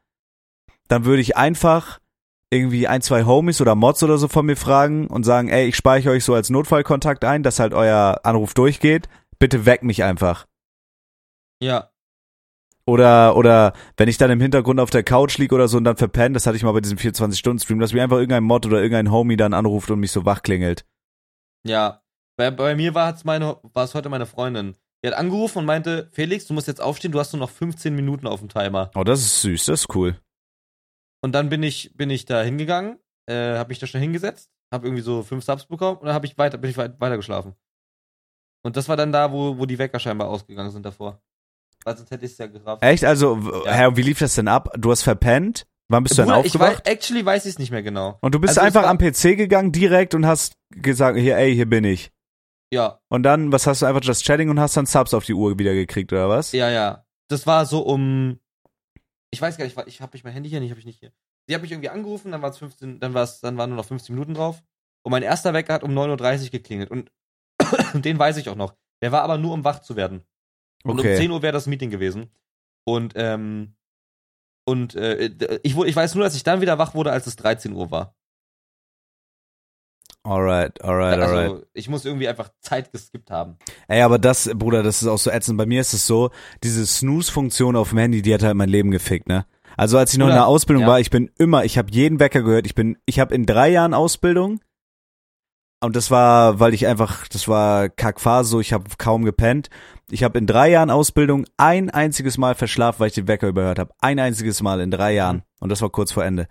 [0.88, 2.00] Dann würde ich einfach
[2.50, 5.76] irgendwie ein, zwei Homies oder Mods oder so von mir fragen und sagen, ey, ich
[5.76, 9.10] speichere euch so als Notfallkontakt ein, dass halt euer Anruf durchgeht.
[9.38, 10.48] Bitte weck mich einfach.
[11.62, 11.92] Ja.
[12.88, 15.98] Oder, oder wenn ich dann im Hintergrund auf der Couch liege oder so und dann
[15.98, 19.12] verpenne, das hatte ich mal bei diesem 24-Stunden-Stream, dass mir einfach irgendein Mod oder irgendein
[19.12, 20.86] Homie dann anruft und mich so wach klingelt.
[21.64, 22.02] Ja.
[22.38, 24.76] Bei, bei mir war es meine, war es heute meine Freundin.
[25.04, 27.96] Die hat angerufen und meinte, Felix, du musst jetzt aufstehen, du hast nur noch 15
[27.96, 28.92] Minuten auf dem Timer.
[28.96, 30.20] Oh, das ist süß, das ist cool.
[31.22, 34.84] Und dann bin ich, bin ich da hingegangen, äh, hab mich da schon hingesetzt, hab
[34.84, 37.56] irgendwie so fünf Subs bekommen und dann hab ich weiter, bin ich weit, weiter geschlafen.
[38.64, 41.22] Und das war dann da, wo, wo die Wecker scheinbar ausgegangen sind davor.
[41.84, 42.82] Weil sonst hätte ich es ja gerafft.
[42.82, 43.06] Echt?
[43.06, 43.72] Also, Ja.
[43.72, 44.70] Herr, wie lief das denn ab?
[44.76, 45.68] Du hast verpennt?
[45.88, 46.88] Wann bist du Bruder, denn ich weiß, aufgewacht?
[46.88, 48.18] actually weiß ich es nicht mehr genau.
[48.22, 51.70] Und du bist Also einfach am PC gegangen direkt und hast gesagt, hier, ey, hier
[51.70, 52.12] bin ich.
[52.72, 55.34] Ja, Und dann, was hast du einfach just chatting und hast dann Subs auf die
[55.34, 56.52] Uhr wieder gekriegt, oder was?
[56.52, 57.06] ja, ja.
[57.28, 58.40] Das war so um.
[59.32, 61.12] Ich weiß gar nicht, ich habe nicht mein Handy hier, nicht habe ich nicht hier.
[61.48, 63.78] Sie hat mich irgendwie angerufen, dann war es 15, dann war es, dann waren nur
[63.78, 64.64] noch 15 Minuten drauf.
[65.04, 66.90] Und mein erster Wecker hat um 9.30 Uhr geklingelt.
[66.90, 67.12] Und
[67.94, 68.76] den weiß ich auch noch.
[69.02, 70.24] Der war aber nur, um wach zu werden.
[70.84, 72.32] Und um 10 Uhr wäre das Meeting gewesen.
[72.88, 73.76] Und, ähm,
[74.66, 75.26] und äh,
[75.64, 78.16] ich, ich weiß nur, dass ich dann wieder wach wurde, als es 13 Uhr war.
[80.26, 81.68] Alright, alright, also alright.
[81.74, 83.58] ich muss irgendwie einfach Zeit geskippt haben.
[83.88, 85.56] Ey, aber das, Bruder, das ist auch so ätzend.
[85.60, 86.32] Bei mir ist es so,
[86.64, 89.46] diese Snooze-Funktion auf dem Handy, die hat halt mein Leben gefickt, ne?
[89.78, 90.90] Also als ich noch in Bruder, der Ausbildung ja.
[90.90, 92.66] war, ich bin immer, ich habe jeden Wecker gehört.
[92.66, 94.62] Ich bin, ich habe in drei Jahren Ausbildung
[95.80, 99.70] und das war, weil ich einfach, das war Kackphase, so ich habe kaum gepennt.
[100.10, 103.78] Ich habe in drei Jahren Ausbildung ein einziges Mal verschlafen, weil ich den Wecker überhört
[103.78, 103.94] habe.
[104.02, 106.48] Ein einziges Mal in drei Jahren und das war kurz vor Ende.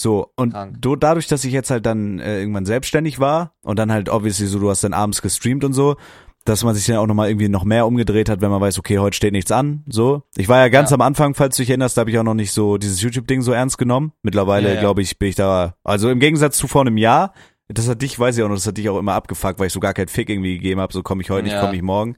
[0.00, 3.90] So, und do, dadurch, dass ich jetzt halt dann äh, irgendwann selbstständig war und dann
[3.90, 5.96] halt obviously so, du hast dann abends gestreamt und so,
[6.44, 9.00] dass man sich dann auch nochmal irgendwie noch mehr umgedreht hat, wenn man weiß, okay,
[9.00, 10.22] heute steht nichts an, so.
[10.36, 10.94] Ich war ja ganz Ja.
[10.94, 13.42] am Anfang, falls du dich erinnerst, da habe ich auch noch nicht so dieses YouTube-Ding
[13.42, 14.12] so ernst genommen.
[14.22, 14.80] Mittlerweile, Ja, ja.
[14.80, 17.32] glaube ich, bin ich da, also im Gegensatz zu vor einem Jahr,
[17.66, 19.72] das hat dich, weiß ich auch noch, das hat dich auch immer abgefuckt, weil ich
[19.72, 22.16] so gar keinen Fick irgendwie gegeben habe, so komme ich heute nicht, komme ich morgen.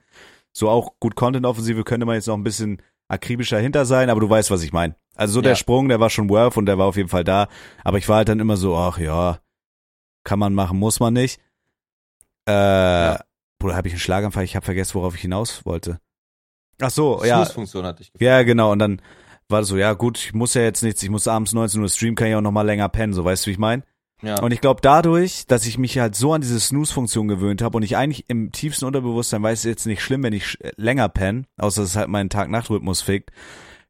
[0.53, 4.29] So auch gut Content-Offensive könnte man jetzt noch ein bisschen akribischer hinter sein, aber du
[4.31, 4.95] weißt, was ich meine.
[5.17, 5.57] Also so der Ja.
[5.57, 7.49] Sprung, der war schon worth und der war auf jeden Fall da.
[7.85, 9.39] Aber ich war halt dann immer so, ach ja,
[10.25, 11.41] kann man machen, muss man nicht.
[12.47, 13.17] Äh,
[13.59, 14.45] Bruder, habe ich einen Schlaganfall?
[14.45, 16.01] Ich habe vergessen, worauf ich hinaus wollte.
[16.81, 18.23] Ach so, ja, Snooze-Funktion hatte ich gefragt.
[18.25, 18.73] ja, genau.
[18.73, 19.03] Und dann
[19.49, 21.89] war das so, ja gut, ich muss ja jetzt nichts, ich muss abends 19 Uhr
[21.89, 23.83] streamen, kann ich auch noch mal länger pennen, so weißt du, wie ich meine?
[24.23, 24.41] Ja.
[24.41, 27.83] Und ich glaube dadurch, dass ich mich halt so an diese Snooze-Funktion gewöhnt habe und
[27.83, 31.45] ich eigentlich im tiefsten Unterbewusstsein weiß, es ist jetzt nicht schlimm, wenn ich länger penne,
[31.59, 33.31] außer dass es halt meinen Tag-Nacht-Rhythmus fickt,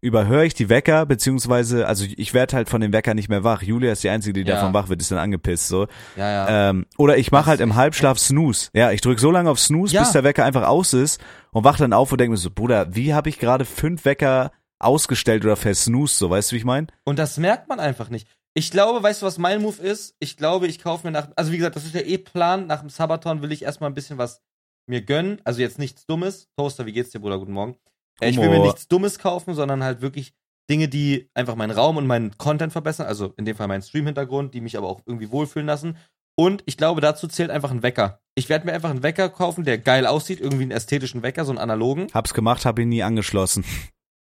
[0.01, 3.63] überhöre ich die Wecker, beziehungsweise, also ich werde halt von dem Wecker nicht mehr wach.
[3.63, 4.57] Julia ist die Einzige, die Ja.
[4.57, 5.87] davon wach wird, ist dann angepisst so.
[6.17, 6.71] ja, ja.
[6.71, 8.71] Ähm, oder ich mache halt im Halbschlaf Snooze.
[8.73, 10.01] Ja, ich drücke so lange auf Snooze, Ja.
[10.03, 11.21] bis der Wecker einfach aus ist
[11.53, 14.53] und wach dann auf und denke mir so, Bruder, wie habe ich gerade fünf Wecker
[14.79, 16.87] ausgestellt oder versnoost, so, weißt du, wie ich meine?
[17.05, 18.27] Und das merkt man einfach nicht.
[18.55, 20.17] Ich glaube, weißt du, was mein Move ist?
[20.19, 22.67] Ich glaube, ich kaufe mir nach, also wie gesagt, das ist ja eh Plan.
[22.67, 24.41] Nach dem Sabaton will ich erstmal ein bisschen was
[24.87, 25.41] mir gönnen.
[25.45, 26.49] Also jetzt nichts Dummes.
[26.57, 27.39] Toaster, wie geht's dir, Bruder?
[27.39, 27.77] Guten Morgen.
[28.21, 28.67] Äh, ich will mir Humor.
[28.67, 30.33] nichts Dummes kaufen, sondern halt wirklich
[30.69, 33.07] Dinge, die einfach meinen Raum und meinen Content verbessern.
[33.07, 35.97] Also in dem Fall meinen Stream-Hintergrund, die mich aber auch irgendwie wohlfühlen lassen.
[36.37, 38.21] Und ich glaube, dazu zählt einfach ein Wecker.
[38.35, 41.51] Ich werde mir einfach einen Wecker kaufen, der geil aussieht, irgendwie einen ästhetischen Wecker, so
[41.51, 42.07] einen analogen.
[42.15, 43.65] Hab's gemacht, hab ihn nie angeschlossen.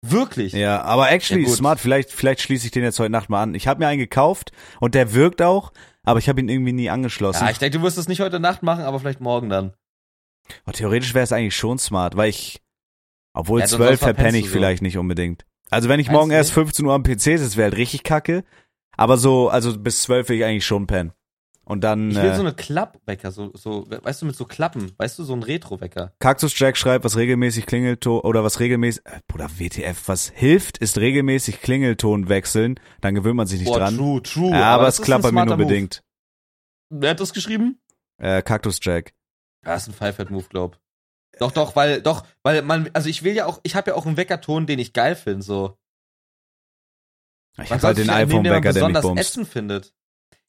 [0.03, 0.53] Wirklich.
[0.53, 1.81] Ja, aber actually Ja, smart.
[1.81, 3.55] Vielleicht, vielleicht schließe ich den jetzt heute Nacht mal an.
[3.55, 5.73] Ich habe mir einen gekauft und der wirkt auch,
[6.05, 7.45] aber ich habe ihn irgendwie nie angeschlossen.
[7.45, 9.73] Ja, ich denke, du wirst es nicht heute Nacht machen, aber vielleicht morgen dann.
[10.67, 12.61] Oh, theoretisch wäre es eigentlich schon smart, weil ich,
[13.35, 14.53] obwohl Ja, zwölf verpenne ich so.
[14.53, 15.45] vielleicht nicht unbedingt.
[15.71, 16.55] Also wenn ich Meinst morgen erst nicht?
[16.55, 18.45] 15 Uhr am PC sitze, wäre halt richtig kacke.
[18.97, 21.13] Aber so, also bis zwölf will ich eigentlich schon pennen.
[21.67, 24.93] Und dann Ich will äh, so eine Klappwecker, so, so, weißt du, mit so Klappen,
[24.99, 26.13] weißt du, so ein Retro-Wecker.
[26.19, 30.99] Cactus Jack schreibt, was regelmäßig Klingelton oder was regelmäßig, äh, Bruder, WTF, was hilft, ist
[30.99, 32.79] regelmäßig Klingelton wechseln.
[33.01, 33.97] Dann gewöhnt man sich nicht dran.
[33.97, 34.51] true, true.
[34.51, 36.03] Ja, aber, es das ist klappt bei mir nur smarter bedingt.
[36.91, 37.01] Move.
[37.01, 37.81] Wer hat das geschrieben?
[38.19, 39.15] Äh, Cactus Jack.
[39.65, 40.79] Ja, ist ein Five-Head-Move, glaub.
[41.39, 44.07] Doch, doch, weil, doch, weil man, also ich will ja auch, ich habe ja auch
[44.07, 45.79] einen Weckerton, den ich geil finde, so.
[47.53, 49.23] Ich Man hab halt den iPhone-Wecker, der mich besonders bumst.
[49.23, 49.95] ätzend findet.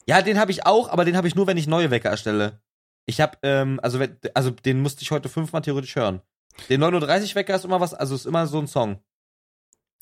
[0.06, 2.60] Ja, den habe ich auch, aber den habe ich nur, wenn ich neue Wecker erstelle.
[3.06, 4.00] Ich habe, ähm, also,
[4.34, 6.20] also den musste ich heute fünfmal theoretisch hören.
[6.68, 9.02] Den 9.30 Wecker ist immer was, also ist immer so ein Song.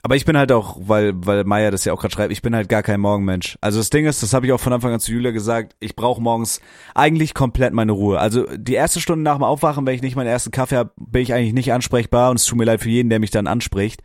[0.05, 2.55] Aber ich bin halt auch, weil, weil Maya das ja auch gerade schreibt, ich bin
[2.55, 3.57] halt gar kein Morgenmensch.
[3.63, 5.97] Also das Ding ist, das habe ich auch von Anfang an zu Julia gesagt, ich
[5.97, 6.61] brauche morgens
[6.95, 8.21] eigentlich komplett meine Ruhe.
[8.21, 11.23] Also die erste Stunde nach dem Aufwachen, wenn ich nicht meinen ersten Kaffee habe, bin
[11.23, 14.03] ich eigentlich nicht ansprechbar und es tut mir leid für jeden, der mich dann anspricht.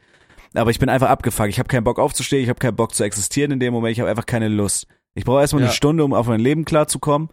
[0.53, 1.49] Aber ich bin einfach abgefuckt.
[1.49, 3.99] Ich habe keinen Bock aufzustehen, ich habe keinen Bock zu existieren in dem Moment, ich
[3.99, 4.87] habe einfach keine Lust.
[5.15, 5.75] Ich brauche erstmal eine Ja.
[5.75, 7.27] Stunde, um auf mein Leben klarzukommen.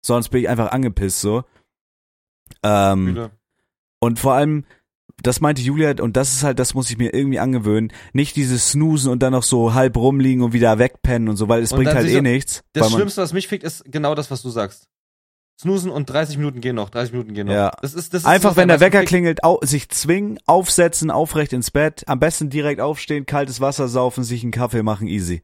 [0.00, 1.44] Sonst bin ich einfach angepisst so.
[2.62, 3.28] Ähm,
[3.98, 4.64] und vor allem,
[5.22, 8.70] das meinte Julia, und das ist halt, das muss ich mir irgendwie angewöhnen, nicht dieses
[8.70, 11.76] Snoosen und dann noch so halb rumliegen und wieder wegpennen und so, weil es Und
[11.78, 12.62] bringt dann halt eh so- nichts.
[12.72, 14.86] Das Schlimmste, was mich fickt, ist genau das, was du sagst.
[15.60, 17.52] Snoosen und 30 Minuten gehen noch, 30 Minuten gehen noch.
[17.52, 17.70] Ja.
[17.82, 19.08] Das ist, das ist Einfach, wenn der Wecker fickt.
[19.10, 24.24] klingelt, au sich zwingen, aufsetzen, aufrecht ins Bett, am besten direkt aufstehen, kaltes Wasser saufen,
[24.24, 25.42] sich einen Kaffee machen, easy.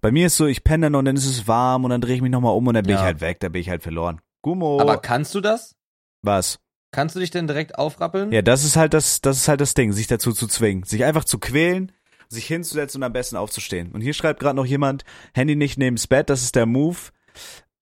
[0.00, 2.16] Bei mir ist so, ich penne dann und dann ist es warm und dann drehe
[2.16, 2.98] ich mich nochmal um und dann bin Ja.
[2.98, 4.20] ich halt weg, da bin ich halt verloren.
[4.42, 4.80] Gummo.
[4.80, 5.76] Aber kannst du das?
[6.22, 6.58] was?
[6.92, 8.32] Kannst du dich denn direkt aufrappeln?
[8.32, 11.04] Ja, das ist halt das, das ist halt das Ding, sich dazu zu zwingen, sich
[11.04, 11.90] einfach zu quälen,
[12.28, 13.92] sich hinzusetzen und am besten aufzustehen.
[13.92, 16.98] Und hier schreibt gerade noch jemand, Handy nicht neben's Bett, das ist der Move.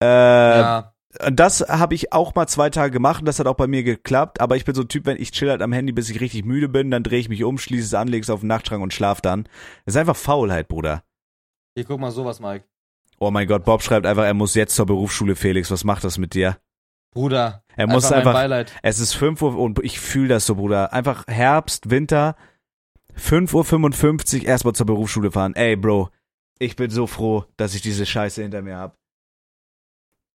[0.01, 0.95] Äh, ja.
[1.27, 3.83] und das habe ich auch mal zwei Tage gemacht und das hat auch bei mir
[3.83, 6.21] geklappt, aber ich bin so ein Typ, wenn ich chill halt am Handy, bis ich
[6.21, 8.47] richtig müde bin, dann drehe ich mich um, schließe es an, lege es auf den
[8.47, 9.45] Nachtschrank und schlaf dann.
[9.85, 11.03] Das ist einfach Faulheit, Bruder.
[11.75, 12.65] Hier, guck mal sowas, Mike.
[13.19, 15.71] Oh mein Gott, Bob schreibt einfach, er muss jetzt zur Berufsschule, Felix.
[15.73, 16.59] Was macht das mit dir?
[17.13, 17.65] Bruder.
[17.77, 18.73] Er muss mein einfach, Beileid.
[18.83, 20.93] es ist 5 Uhr und ich fühle das so, Bruder.
[20.93, 22.37] Einfach Herbst, Winter,
[23.19, 25.55] 5.55 Uhr erstmal zur Berufsschule fahren.
[25.55, 26.11] Ey, Bro,
[26.59, 28.97] ich bin so froh, dass ich diese Scheiße hinter mir hab.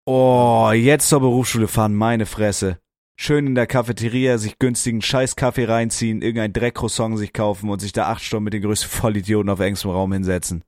[0.05, 2.79] Oh, jetzt zur Berufsschule fahren, meine Fresse.
[3.17, 8.07] Schön in der Cafeteria sich günstigen Scheiß-Kaffee reinziehen, irgendein Dreck-Croissant sich kaufen und sich da
[8.07, 10.63] acht Stunden mit den größten Vollidioten auf engstem Raum hinsetzen.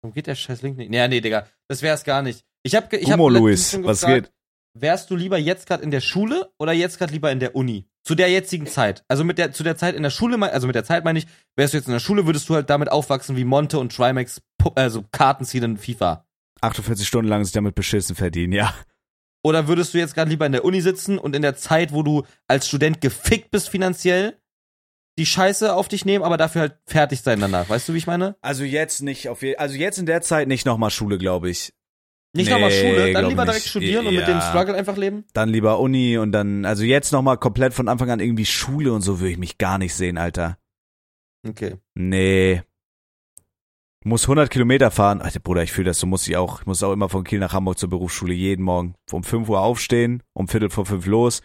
[0.00, 0.90] Warum geht der scheiß Link nicht?
[0.90, 1.46] Nee, nee, Digga.
[1.68, 2.44] Das wär's gar nicht.
[2.62, 4.32] Ich hab, ich hab Gummo, letztens Luis, was geht?
[4.74, 7.88] Wärst du lieber jetzt gerade in der Schule oder jetzt gerade lieber in der Uni?
[8.04, 9.04] Zu der jetzigen Zeit.
[9.06, 11.26] Also mit der, zu der Zeit in der Schule, also mit der Zeit meine ich,
[11.56, 14.40] wärst du jetzt in der Schule, würdest du halt damit aufwachsen wie Monte und Trimax,
[14.74, 16.26] also Karten ziehen in FIFA.
[16.62, 18.74] 48 Stunden lang sich damit beschissen verdienen, ja.
[19.44, 22.02] Oder würdest du jetzt gerade lieber in der Uni sitzen und in der Zeit, wo
[22.02, 24.38] du als Student gefickt bist finanziell,
[25.18, 27.68] die Scheiße auf dich nehmen, aber dafür halt fertig sein danach.
[27.68, 28.36] Weißt du, wie ich meine?
[28.40, 31.74] Also jetzt nicht auf je also jetzt in der Zeit nicht nochmal Schule, glaube ich.
[32.34, 33.54] Nicht Nee, nochmal Schule, dann lieber nicht.
[33.54, 34.20] direkt studieren und Ja.
[34.20, 35.24] mit dem Struggle einfach leben?
[35.34, 39.02] Dann lieber Uni und dann, also jetzt nochmal komplett von Anfang an irgendwie Schule und
[39.02, 40.56] so würde ich mich gar nicht sehen, Alter.
[41.46, 41.76] Okay.
[41.94, 42.62] Nee.
[44.04, 45.20] Muss 100 Kilometer fahren.
[45.20, 46.60] Alter, Bruder, ich fühle das, so muss ich auch.
[46.60, 48.94] Ich muss auch immer von Kiel nach Hamburg zur Berufsschule jeden Morgen.
[49.12, 51.42] Um 5 Uhr aufstehen, um Viertel vor fünf los.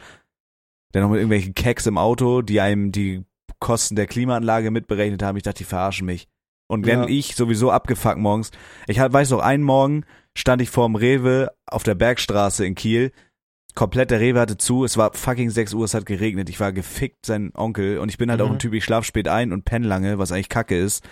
[0.94, 3.24] Dann noch mit irgendwelchen Keks im Auto, die einem die
[3.60, 5.38] Kosten der Klimaanlage mitberechnet haben.
[5.38, 6.28] Ich dachte, die verarschen mich.
[6.68, 7.10] Und dann Ja.
[7.10, 8.52] ich sowieso abgefuckt morgens.
[8.88, 10.06] Ich halt, weiß noch, einen Morgen
[10.38, 13.12] stand ich vorm Rewe auf der Bergstraße in Kiel.
[13.76, 14.84] Komplett der Rewe hatte zu.
[14.86, 16.50] Es war fucking 6 Uhr, es hat geregnet.
[16.50, 18.00] Ich war gefickt, sein Onkel.
[18.00, 18.54] Und ich bin halt auch Mhm.
[18.54, 21.08] ein Typ, ich schlaf spät ein und penne lange, was eigentlich kacke ist.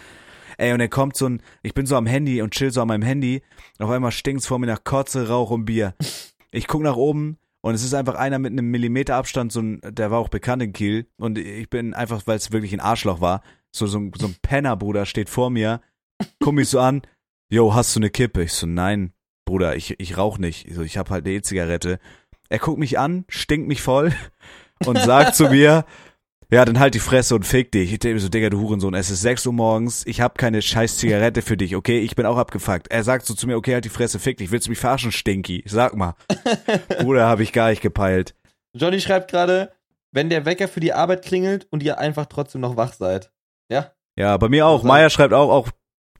[0.57, 2.87] Ey, und dann kommt so ein, ich bin so am Handy und chill so an
[2.87, 3.41] meinem Handy.
[3.79, 5.93] Auf einmal stinkt's vor mir nach Kotze, Rauch und Bier.
[6.51, 9.81] Ich guck nach oben und es ist einfach einer mit einem Millimeter Abstand, so ein,
[9.83, 11.05] der war auch bekannt in Kiel.
[11.17, 13.41] Und ich bin einfach, weil es wirklich ein Arschloch war,
[13.75, 15.81] so, so, ein- so ein Penner-Bruder steht vor mir,
[16.39, 17.01] guck mich so an,
[17.49, 18.43] yo, hast du eine Kippe?
[18.43, 19.11] Ich so, nein,
[19.45, 20.67] Bruder, ich, ich rauch nicht.
[20.67, 21.99] Ich so, ich hab halt eine E-Zigarette.
[22.49, 24.11] Er guckt mich an, stinkt mich voll
[24.85, 25.85] und sagt zu mir,
[26.51, 27.91] ja, dann halt die Fresse und fick dich.
[27.91, 30.97] Ich denke so, Digga, du Hurensohn, es ist 6 Uhr morgens, ich hab keine scheiß
[30.97, 31.99] Zigarette für dich, okay?
[31.99, 32.87] Ich bin auch abgefuckt.
[32.89, 34.51] Er sagt so zu mir, okay, halt die Fresse, fick dich.
[34.51, 35.63] Willst du mich verarschen, Stinky?
[35.65, 36.15] Sag mal.
[36.99, 38.35] Bruder, hab ich gar nicht gepeilt.
[38.75, 39.71] Johnny schreibt gerade,
[40.11, 43.31] wenn der Wecker für die Arbeit klingelt und ihr einfach trotzdem noch wach seid.
[43.69, 43.91] Ja?
[44.17, 44.77] Ja, bei mir auch.
[44.77, 45.69] Also- Maya schreibt auch, auch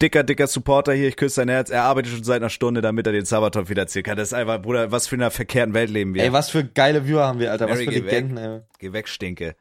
[0.02, 1.70] dicker, dicker Supporter hier, ich küsse dein Herz.
[1.70, 4.18] Er arbeitet schon seit einer Stunde, damit er den Sabaton wieder ziehen kann.
[4.18, 6.24] Das ist einfach, Bruder, was für einer verkehrten Welt leben wir.
[6.24, 7.66] Ey, was für geile Viewer haben wir, Alter.
[7.66, 8.12] Was Mary, für geh weg.
[8.12, 8.62] Legenden, ey.
[8.80, 9.56] Geh weg, Stinke.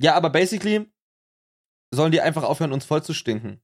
[0.00, 0.90] Ja, aber basically
[1.92, 3.60] sollen die einfach aufhören, uns voll zu stinken.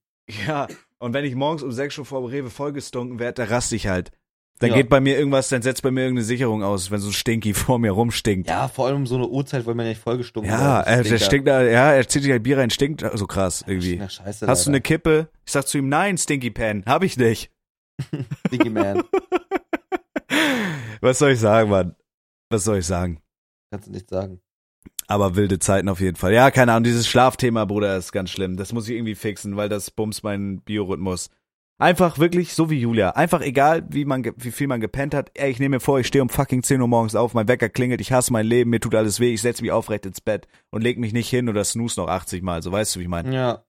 [0.46, 0.66] Ja,
[0.98, 3.86] und wenn ich morgens um 6 Uhr vor dem Rewe vollgestunken werde, da raste ich
[3.86, 4.10] halt.
[4.58, 4.76] Dann Ja.
[4.76, 7.52] geht bei mir irgendwas, dann setzt bei mir irgendeine Sicherung aus, wenn so ein Stinky
[7.54, 8.48] vor mir rumstinkt.
[8.48, 11.18] Ja, vor allem um so eine Uhrzeit, weil man ja nicht vollgestunken Ja, äh, der
[11.18, 13.96] stinkt da, ja, er zieht sich halt Bier rein, stinkt so krass irgendwie.
[13.96, 14.80] Na, scheiße, Hast du eine.
[14.80, 15.28] Kippe?
[15.44, 17.50] Ich sag zu ihm, nein, Stinky Pan, hab ich nicht.
[18.48, 19.02] Stinky Man?
[21.00, 21.94] Was soll ich sagen, Mann?
[22.50, 23.20] Was soll ich sagen?
[23.70, 24.40] Kannst du nicht sagen.
[25.08, 26.32] Aber wilde Zeiten auf jeden Fall.
[26.32, 28.56] Ja, keine Ahnung, dieses Schlafthema, Bruder, ist ganz schlimm.
[28.56, 31.30] Das muss ich irgendwie fixen, weil das bums meinen Biorhythmus.
[31.78, 33.10] Einfach wirklich so wie Julia.
[33.10, 35.30] Einfach egal, wie man, wie viel man gepennt hat.
[35.34, 37.68] Ey, ich nehme mir vor, ich stehe um fucking 10 Uhr morgens auf, mein Wecker
[37.68, 40.48] klingelt, ich hasse mein Leben, mir tut alles weh, ich setze mich aufrecht ins Bett
[40.70, 42.62] und leg mich nicht hin oder snooze noch 80 Mal.
[42.62, 43.34] So weißt du, wie ich meine.
[43.34, 43.62] Ja.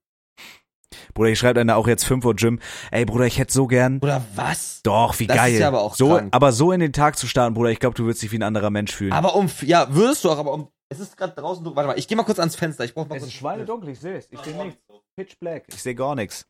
[1.14, 2.60] Bruder, ich schreibe einer auch jetzt 5 Uhr Gym.
[2.92, 4.00] Ey, Bruder, ich hätte so gern.
[4.02, 4.82] Oder was?
[4.84, 5.54] Doch, wie Das geil.
[5.54, 6.30] ist ja aber auch so, krank.
[6.34, 8.44] aber so in den Tag zu starten, Bruder, ich glaube, du würdest dich wie ein
[8.44, 9.12] anderer Mensch fühlen.
[9.12, 11.76] Aber um, ja, würdest du auch, aber um, es ist gerade draußen, dunkel.
[11.76, 13.28] warte mal, ich geh mal kurz ans Fenster, ich brauch mal kurz.
[13.30, 14.30] ich sehe es.
[14.32, 14.80] Ich sehe nichts.
[15.18, 15.66] Pitch black.
[15.68, 16.48] Ich sehe gar nichts.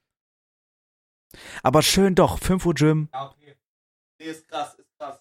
[1.64, 3.10] Aber schön doch, 5 Uhr Gym.
[3.14, 3.56] Ja, okay.
[4.20, 5.20] Nee, ist krass, ist krass.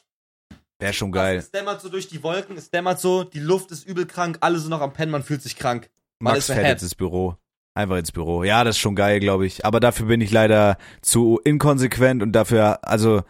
[0.79, 1.39] Wäre schon geil.
[1.39, 4.59] Es dämmert so durch die Wolken, es dämmert so, die Luft ist übel krank, alle
[4.59, 5.91] sind noch am Pennen, man fühlt sich krank.
[6.19, 7.37] Man Max ist fährt jetzt ins Büro.
[7.75, 8.43] Einfach ins Büro.
[8.43, 9.67] Ja, das ist schon geil, glaube ich.
[9.67, 13.23] Aber dafür bin ich leider zu inkonsequent und dafür, also,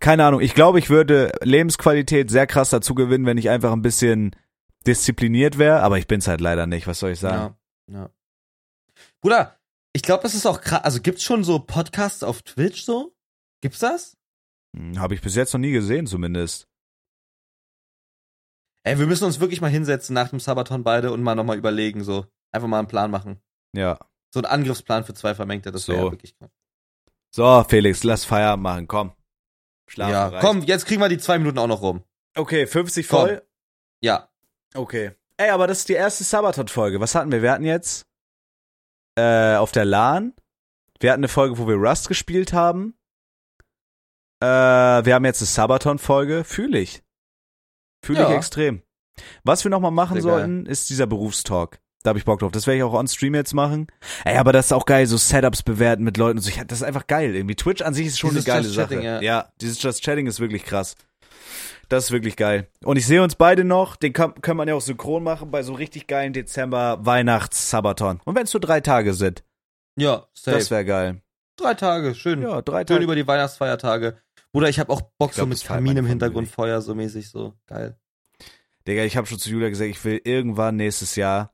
[0.00, 0.40] keine Ahnung.
[0.40, 4.34] Ich glaube, ich würde Lebensqualität sehr krass dazu gewinnen, wenn ich einfach ein bisschen
[4.88, 5.82] diszipliniert wäre.
[5.82, 6.88] Aber ich bin's halt leider nicht.
[6.88, 7.54] Was soll ich sagen?
[7.88, 8.10] Ja, ja.
[9.20, 9.56] Bruder,
[9.96, 10.82] ich glaube, das ist auch krass.
[10.84, 13.14] Also gibt's schon so Podcasts auf Twitch so?
[13.62, 14.16] Gibt's das?
[14.76, 16.68] Hm, Habe ich bis jetzt noch nie gesehen, zumindest.
[18.84, 22.04] Ey, wir müssen uns wirklich mal hinsetzen nach dem Sabaton beide und mal nochmal überlegen,
[22.04, 22.26] so.
[22.52, 23.40] Einfach mal einen Plan machen.
[23.74, 23.98] Ja.
[24.32, 26.04] So ein Angriffsplan für zwei Vermengte, das wäre So.
[26.06, 26.50] ja wirklich krass.
[27.34, 28.86] So, Felix, lass Feierabend machen.
[28.86, 29.12] Komm.
[29.88, 30.44] Schlafen Ja, reicht.
[30.44, 32.04] komm, jetzt kriegen wir die zwei Minuten auch noch rum.
[32.36, 33.18] Okay, 50 Komm.
[33.20, 33.48] voll.
[34.02, 34.28] Ja.
[34.74, 35.12] Okay.
[35.36, 37.00] Ey, aber das ist die erste Sabaton-Folge.
[37.00, 37.42] Was hatten wir?
[37.42, 38.05] Wir hatten jetzt
[39.16, 40.32] äh, auf der LAN.
[41.00, 42.94] Wir hatten eine Folge, wo wir Rust gespielt haben.
[44.40, 46.44] Äh, wir haben jetzt eine Sabaton-Folge.
[46.44, 47.02] Fühle ich.
[48.04, 48.34] Fühle ich Ja.
[48.36, 48.82] extrem.
[49.44, 50.40] Was wir nochmal machen Sehr geil.
[50.40, 51.80] sollten, ist dieser Berufstalk.
[52.02, 52.52] Da habe ich Bock drauf.
[52.52, 53.88] Das werde ich auch on Stream jetzt machen.
[54.24, 56.50] Ey, aber das ist auch geil, so Setups bewerten mit Leuten und so.
[56.50, 57.34] Ich, das ist einfach geil.
[57.34, 58.88] Irgendwie Twitch an sich ist schon Dieses eine geile Just Sache.
[58.88, 59.20] Chatting, ja.
[59.22, 60.94] ja, dieses Just Chatting ist wirklich krass.
[61.88, 62.68] Das ist wirklich geil.
[62.84, 65.62] Und ich sehe uns beide noch, den kann, kann man ja auch synchron machen bei
[65.62, 68.20] so richtig geilen Dezember Weihnachts-Sabaton.
[68.24, 69.44] Und wenn es nur drei Tage sind,
[69.96, 70.56] Ja, safe.
[70.58, 71.22] das wäre geil.
[71.56, 72.42] Drei Tage, schön.
[72.42, 73.04] Ja, drei Schön Tage.
[73.04, 74.18] über die Weihnachtsfeiertage.
[74.52, 77.28] Bruder, ich habe auch Bock Ich so glaub, mit Kamin im Hintergrund, Feuer so mäßig,
[77.30, 77.96] so geil.
[78.86, 81.52] Digga, ich habe schon zu Julia gesagt, ich will irgendwann nächstes Jahr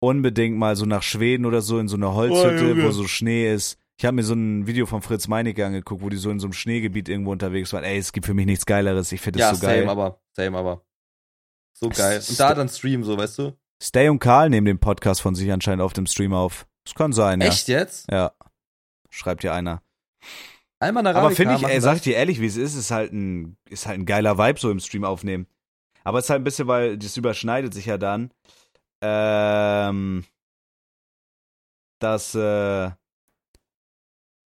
[0.00, 3.52] unbedingt mal so nach Schweden oder so in so eine Holzhütte, Oh, wo so Schnee
[3.52, 3.78] ist.
[3.98, 6.46] Ich habe mir so ein Video von Fritz Meinecke angeguckt, wo die so in so
[6.46, 7.84] einem Schneegebiet irgendwo unterwegs waren.
[7.84, 9.12] Ey, es gibt für mich nichts Geileres.
[9.12, 9.80] Ich finde das Ja, so geil.
[9.80, 10.84] same aber, same aber.
[11.74, 12.20] So geil.
[12.28, 13.56] Und da dann Stream, so, weißt du?
[13.82, 16.66] Stay und Karl nehmen den Podcast von sich anscheinend auf dem Stream auf.
[16.84, 17.48] Das kann sein, ja.
[17.48, 18.10] Echt jetzt?
[18.10, 18.32] Ja.
[19.10, 19.82] Schreibt hier einer.
[20.80, 23.12] Einmal eine Aber finde ich, ey, sag ich dir ehrlich, wie es ist, ist halt
[23.12, 25.46] ein, ist halt ein geiler Vibe so im Stream aufnehmen.
[26.02, 28.32] Aber es ist halt ein bisschen, weil das überschneidet sich ja dann,
[29.00, 30.24] ähm,
[32.00, 32.90] dass, äh,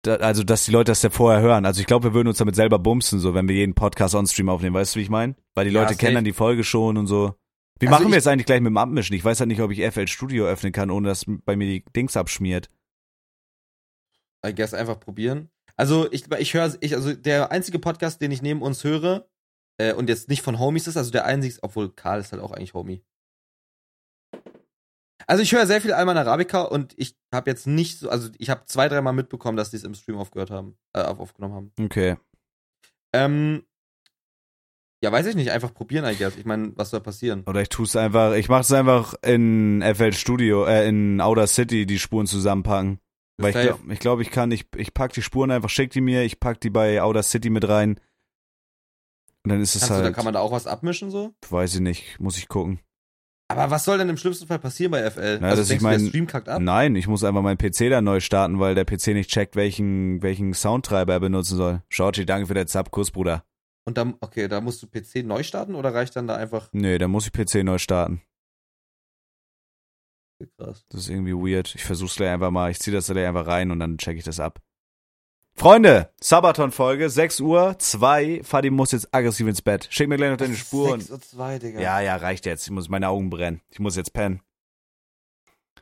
[0.07, 1.65] also, dass die Leute das ja vorher hören.
[1.65, 4.27] Also, ich glaube, wir würden uns damit selber bumsen, so, wenn wir jeden Podcast on
[4.27, 4.75] Stream aufnehmen.
[4.75, 5.37] Weißt du, wie ich meine?
[5.55, 7.35] Weil die Leute kennen dann die Folge schon und so.
[7.79, 9.15] Wie Also machen wir es eigentlich gleich mit dem Abmischen?
[9.15, 11.85] Ich weiß halt nicht, ob ich FL Studio öffnen kann, ohne dass bei mir die
[11.95, 12.71] Dings abschmiert.
[14.47, 15.51] I guess einfach probieren.
[15.77, 19.29] Also ich, ich höre, ich, also der einzige Podcast, den ich neben uns höre,
[19.79, 22.53] äh, und jetzt nicht von Homies ist, also der einzige, obwohl Karl ist halt auch
[22.53, 23.03] eigentlich Homie.
[25.27, 28.49] Also ich höre sehr viel Alman Arabica und ich habe jetzt nicht so, also ich
[28.49, 31.73] habe zwei, dreimal mitbekommen, dass die es im Stream aufgehört haben, äh, aufgenommen haben.
[31.81, 32.17] Okay.
[33.13, 33.65] Ähm,
[35.03, 36.37] ja, weiß ich nicht, einfach probieren, I guess.
[36.37, 37.43] Ich meine, was soll passieren?
[37.47, 41.47] Oder ich tue es einfach, ich mache es einfach in FL Studio, äh, in Outer
[41.47, 43.01] City die Spuren zusammenpacken.
[43.39, 46.01] Weil ich glaube, ich, glaub, ich kann, ich, ich pack die Spuren einfach, schick die
[46.01, 48.01] mir, ich pack die bei Outer City mit rein.
[49.45, 51.35] Und dann ist es Kannst du, halt, da kann man da auch was abmischen so?
[51.51, 52.81] weiß ich nicht, muss ich gucken.
[53.49, 55.39] Aber was soll denn im schlimmsten Fall passieren bei FL?
[55.41, 56.61] Na, also denkst ich du, mein- der Stream kackt ab?
[56.61, 60.21] Nein, ich muss einfach meinen PC da neu starten, weil der PC nicht checkt, welchen,
[60.23, 61.83] welchen Soundtreiber er benutzen soll.
[61.89, 63.45] Shorty, danke für den Sub-Kuss, Bruder.
[63.87, 66.99] Und dann, okay, da musst du PC neu starten oder reicht dann da einfach Nee,
[66.99, 68.21] da muss ich PC neu starten.
[70.59, 70.85] krass?
[70.89, 71.73] Das ist irgendwie weird.
[71.77, 72.71] Ich versuch's gleich einfach mal.
[72.71, 74.61] Ich zieh das gleich einfach rein und dann check ich das ab.
[75.59, 78.43] Freunde, Sabaton-Folge, 6 Uhr, 2.
[78.45, 79.89] Fadi muss jetzt aggressiv ins Bett.
[79.91, 81.01] Schick mir gleich noch deine Spuren.
[81.01, 81.81] 6 und 2, Digga.
[81.81, 82.65] Ja, ja, reicht jetzt.
[82.65, 83.63] Ich muss meine Augen brennen.
[83.71, 84.43] Ich muss jetzt pennen.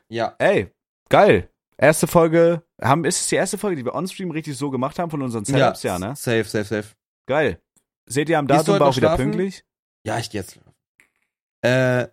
[0.07, 0.35] Ja.
[0.39, 0.71] Ey,
[1.09, 1.49] geil.
[1.77, 5.11] Erste Folge, haben, ist es die erste Folge, die wir onstream richtig so gemacht haben
[5.11, 6.15] von unseren Setups, ja, ne?
[6.15, 6.95] Safe, safe, safe.
[7.27, 7.61] Geil.
[8.05, 9.65] Seht ihr am Datum war auch wieder pünktlich?
[10.05, 10.57] Ja, ich geh jetzt.
[11.61, 12.07] Äh,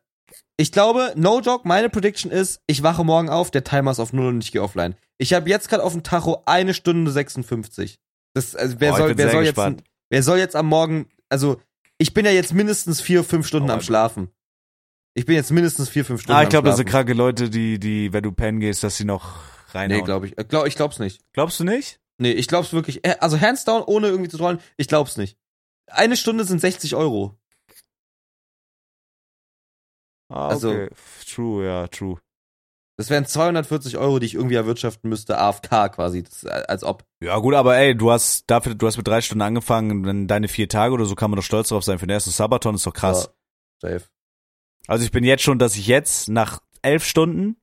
[0.57, 4.13] ich glaube, no joke, meine Prediction ist, ich wache morgen auf, der Timer ist auf
[4.13, 4.95] null und ich gehe offline.
[5.19, 7.99] Ich habe jetzt gerade auf dem Tacho eine Stunde 56.
[8.35, 9.81] Das, also wer Oh, soll, wer soll gespannt.
[9.81, 11.61] jetzt, wer soll jetzt am Morgen, also
[11.99, 13.81] ich bin ja jetzt mindestens vier, fünf Stunden Oh, am.
[13.81, 14.31] Schlafen.
[15.15, 17.79] Ich bin jetzt mindestens vier, fünf Stunden Ah, ich glaube, das sind kranke Leute, die,
[17.79, 19.41] die, wenn du pennen gehst, dass sie noch
[19.75, 20.01] reinhauen.
[20.01, 20.39] Nee, glaube ich.
[20.39, 21.21] Äh, Glaub, ich glaub's nicht.
[21.35, 22.01] Glaubst du nicht?
[22.19, 23.05] Nee, ich glaub's wirklich.
[23.07, 25.37] Äh, Also hands down, ohne irgendwie zu trollen, ich glaub's nicht.
[25.91, 27.39] Eine Stunde sind 60 Euro.
[30.33, 30.89] Ah, Also- okay.
[31.29, 32.19] True, ja, true.
[32.99, 36.23] Das wären 240 Euro, die ich irgendwie erwirtschaften müsste, AFK quasi.
[36.23, 37.05] Das, ist, äh, als ob.
[37.23, 40.47] Ja, gut, aber ey, du hast dafür, du hast mit drei Stunden angefangen, dann deine
[40.49, 41.99] vier Tage oder so kann man doch stolz drauf sein.
[41.99, 43.31] Für den ersten Sabaton ist doch krass.
[43.83, 44.07] Ja, safe.
[44.87, 47.57] Also ich bin jetzt schon, dass ich jetzt nach elf Stunden,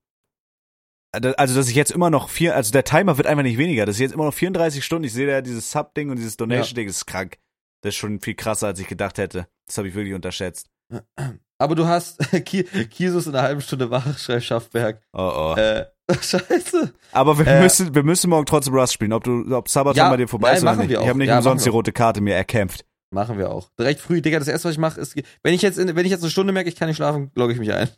[1.11, 3.85] also dass ich jetzt immer noch vier, also der Timer wird einfach nicht weniger.
[3.85, 5.05] Das ist jetzt immer noch 34 Stunden.
[5.05, 7.37] Ich sehe da dieses Sub-Ding und dieses Donation-Ding, das ist krank.
[7.81, 9.47] Das ist schon viel krasser, als ich gedacht hätte.
[9.67, 10.69] Das habe ich wirklich unterschätzt.
[11.59, 15.01] Aber du hast Ki- Kisus in einer halben Stunde wach, schreib Schaffberg.
[15.13, 15.55] Oh, oh.
[15.59, 15.85] Äh,
[16.21, 16.93] scheiße.
[17.11, 19.13] Aber wir äh, müssen, wir müssen morgen trotzdem Rust spielen.
[19.13, 20.91] Ob du, ob Sabaton Ja, bei dir vorbei nein, ist oder nicht.
[20.91, 22.85] Ich habe nicht Ja, umsonst die rote Karte mir erkämpft.
[23.11, 23.69] Machen wir auch.
[23.77, 26.11] Direkt früh, Digga, das erste, was ich mache, ist, wenn ich jetzt, in, wenn ich
[26.11, 27.89] jetzt eine Stunde merke, ich kann nicht schlafen, logge ich mich ein.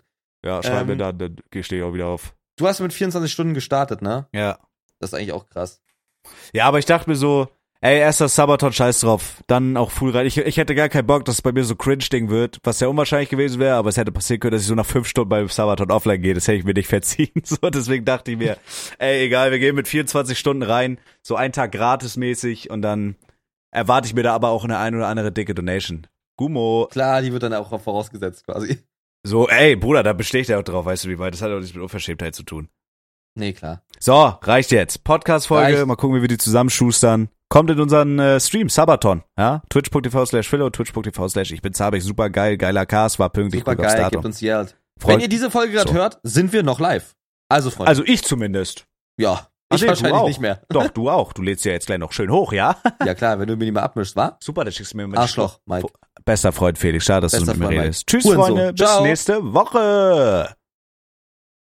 [0.44, 2.34] Ja, schreib mir Ähm, dann, dann stehe ich auch wieder auf.
[2.58, 4.28] Du hast mit 24 Stunden gestartet, ne?
[4.34, 4.58] Ja.
[5.00, 5.82] Das ist eigentlich auch krass.
[6.54, 7.48] Ja, aber ich dachte mir so,
[7.82, 9.44] ey, erster Sabaton, scheiß drauf.
[9.48, 10.26] Dann auch full rein.
[10.26, 12.88] Ich, ich hätte gar keinen Bock, dass es bei mir so Cringe-Ding wird, was ja
[12.88, 15.50] unwahrscheinlich gewesen wäre, aber es hätte passieren können, dass ich so nach fünf Stunden beim
[15.50, 16.34] Sabaton offline gehe.
[16.34, 17.32] Das hätte ich mir nicht verziehen.
[17.44, 18.58] So, deswegen dachte ich mir,
[18.98, 23.16] ey, egal, wir gehen mit 24 Stunden rein, so einen Tag gratismäßig und dann
[23.72, 26.08] erwarte ich mir da aber auch eine ein oder andere dicke Donation.
[26.38, 26.88] Gummo.
[26.92, 28.80] Klar, die wird dann auch vorausgesetzt quasi.
[29.24, 31.34] So, ey, Bruder, da bestehe ich ja auch drauf, weißt du wie weit.
[31.34, 32.70] Das hat auch nichts mit Unverschämtheit zu tun.
[33.36, 33.84] Nee, klar.
[34.00, 35.04] So, reicht jetzt.
[35.04, 37.30] Podcast-Folge, mal gucken, wie wir die zusammenschustern.
[37.52, 39.62] Kommt in unseren äh, Stream, Sabaton, ja?
[39.70, 43.76] Twitch.tv slash Philo, Twitch.tv slash ich bin Zabik, super geil, geiler Cast, war pünktlich, Super
[43.76, 44.78] geil, gebt uns Yelled.
[44.98, 45.94] Freut- Wenn ihr diese Folge gerade So.
[45.96, 47.14] hört, sind wir noch live.
[47.50, 47.90] Also, Freunde.
[47.90, 48.86] also ich zumindest.
[49.20, 49.48] ja.
[49.74, 50.62] Ich nee, wahrscheinlich nicht mehr.
[50.70, 51.32] Doch, du auch.
[51.32, 52.76] Du lädst ja jetzt gleich noch schön hoch, ja?
[53.06, 54.38] Ja, klar, wenn du mir die mal abmischst, wa?
[54.44, 55.88] Super, dann schickst du mir mit Arschloch, Mike.
[56.26, 57.82] Bester Freund Felix, schade, dass Bester du mit mir Mike.
[57.84, 58.08] redest.
[58.08, 58.24] Tschüss.
[58.24, 60.56] Freunde, bis nächste Woche.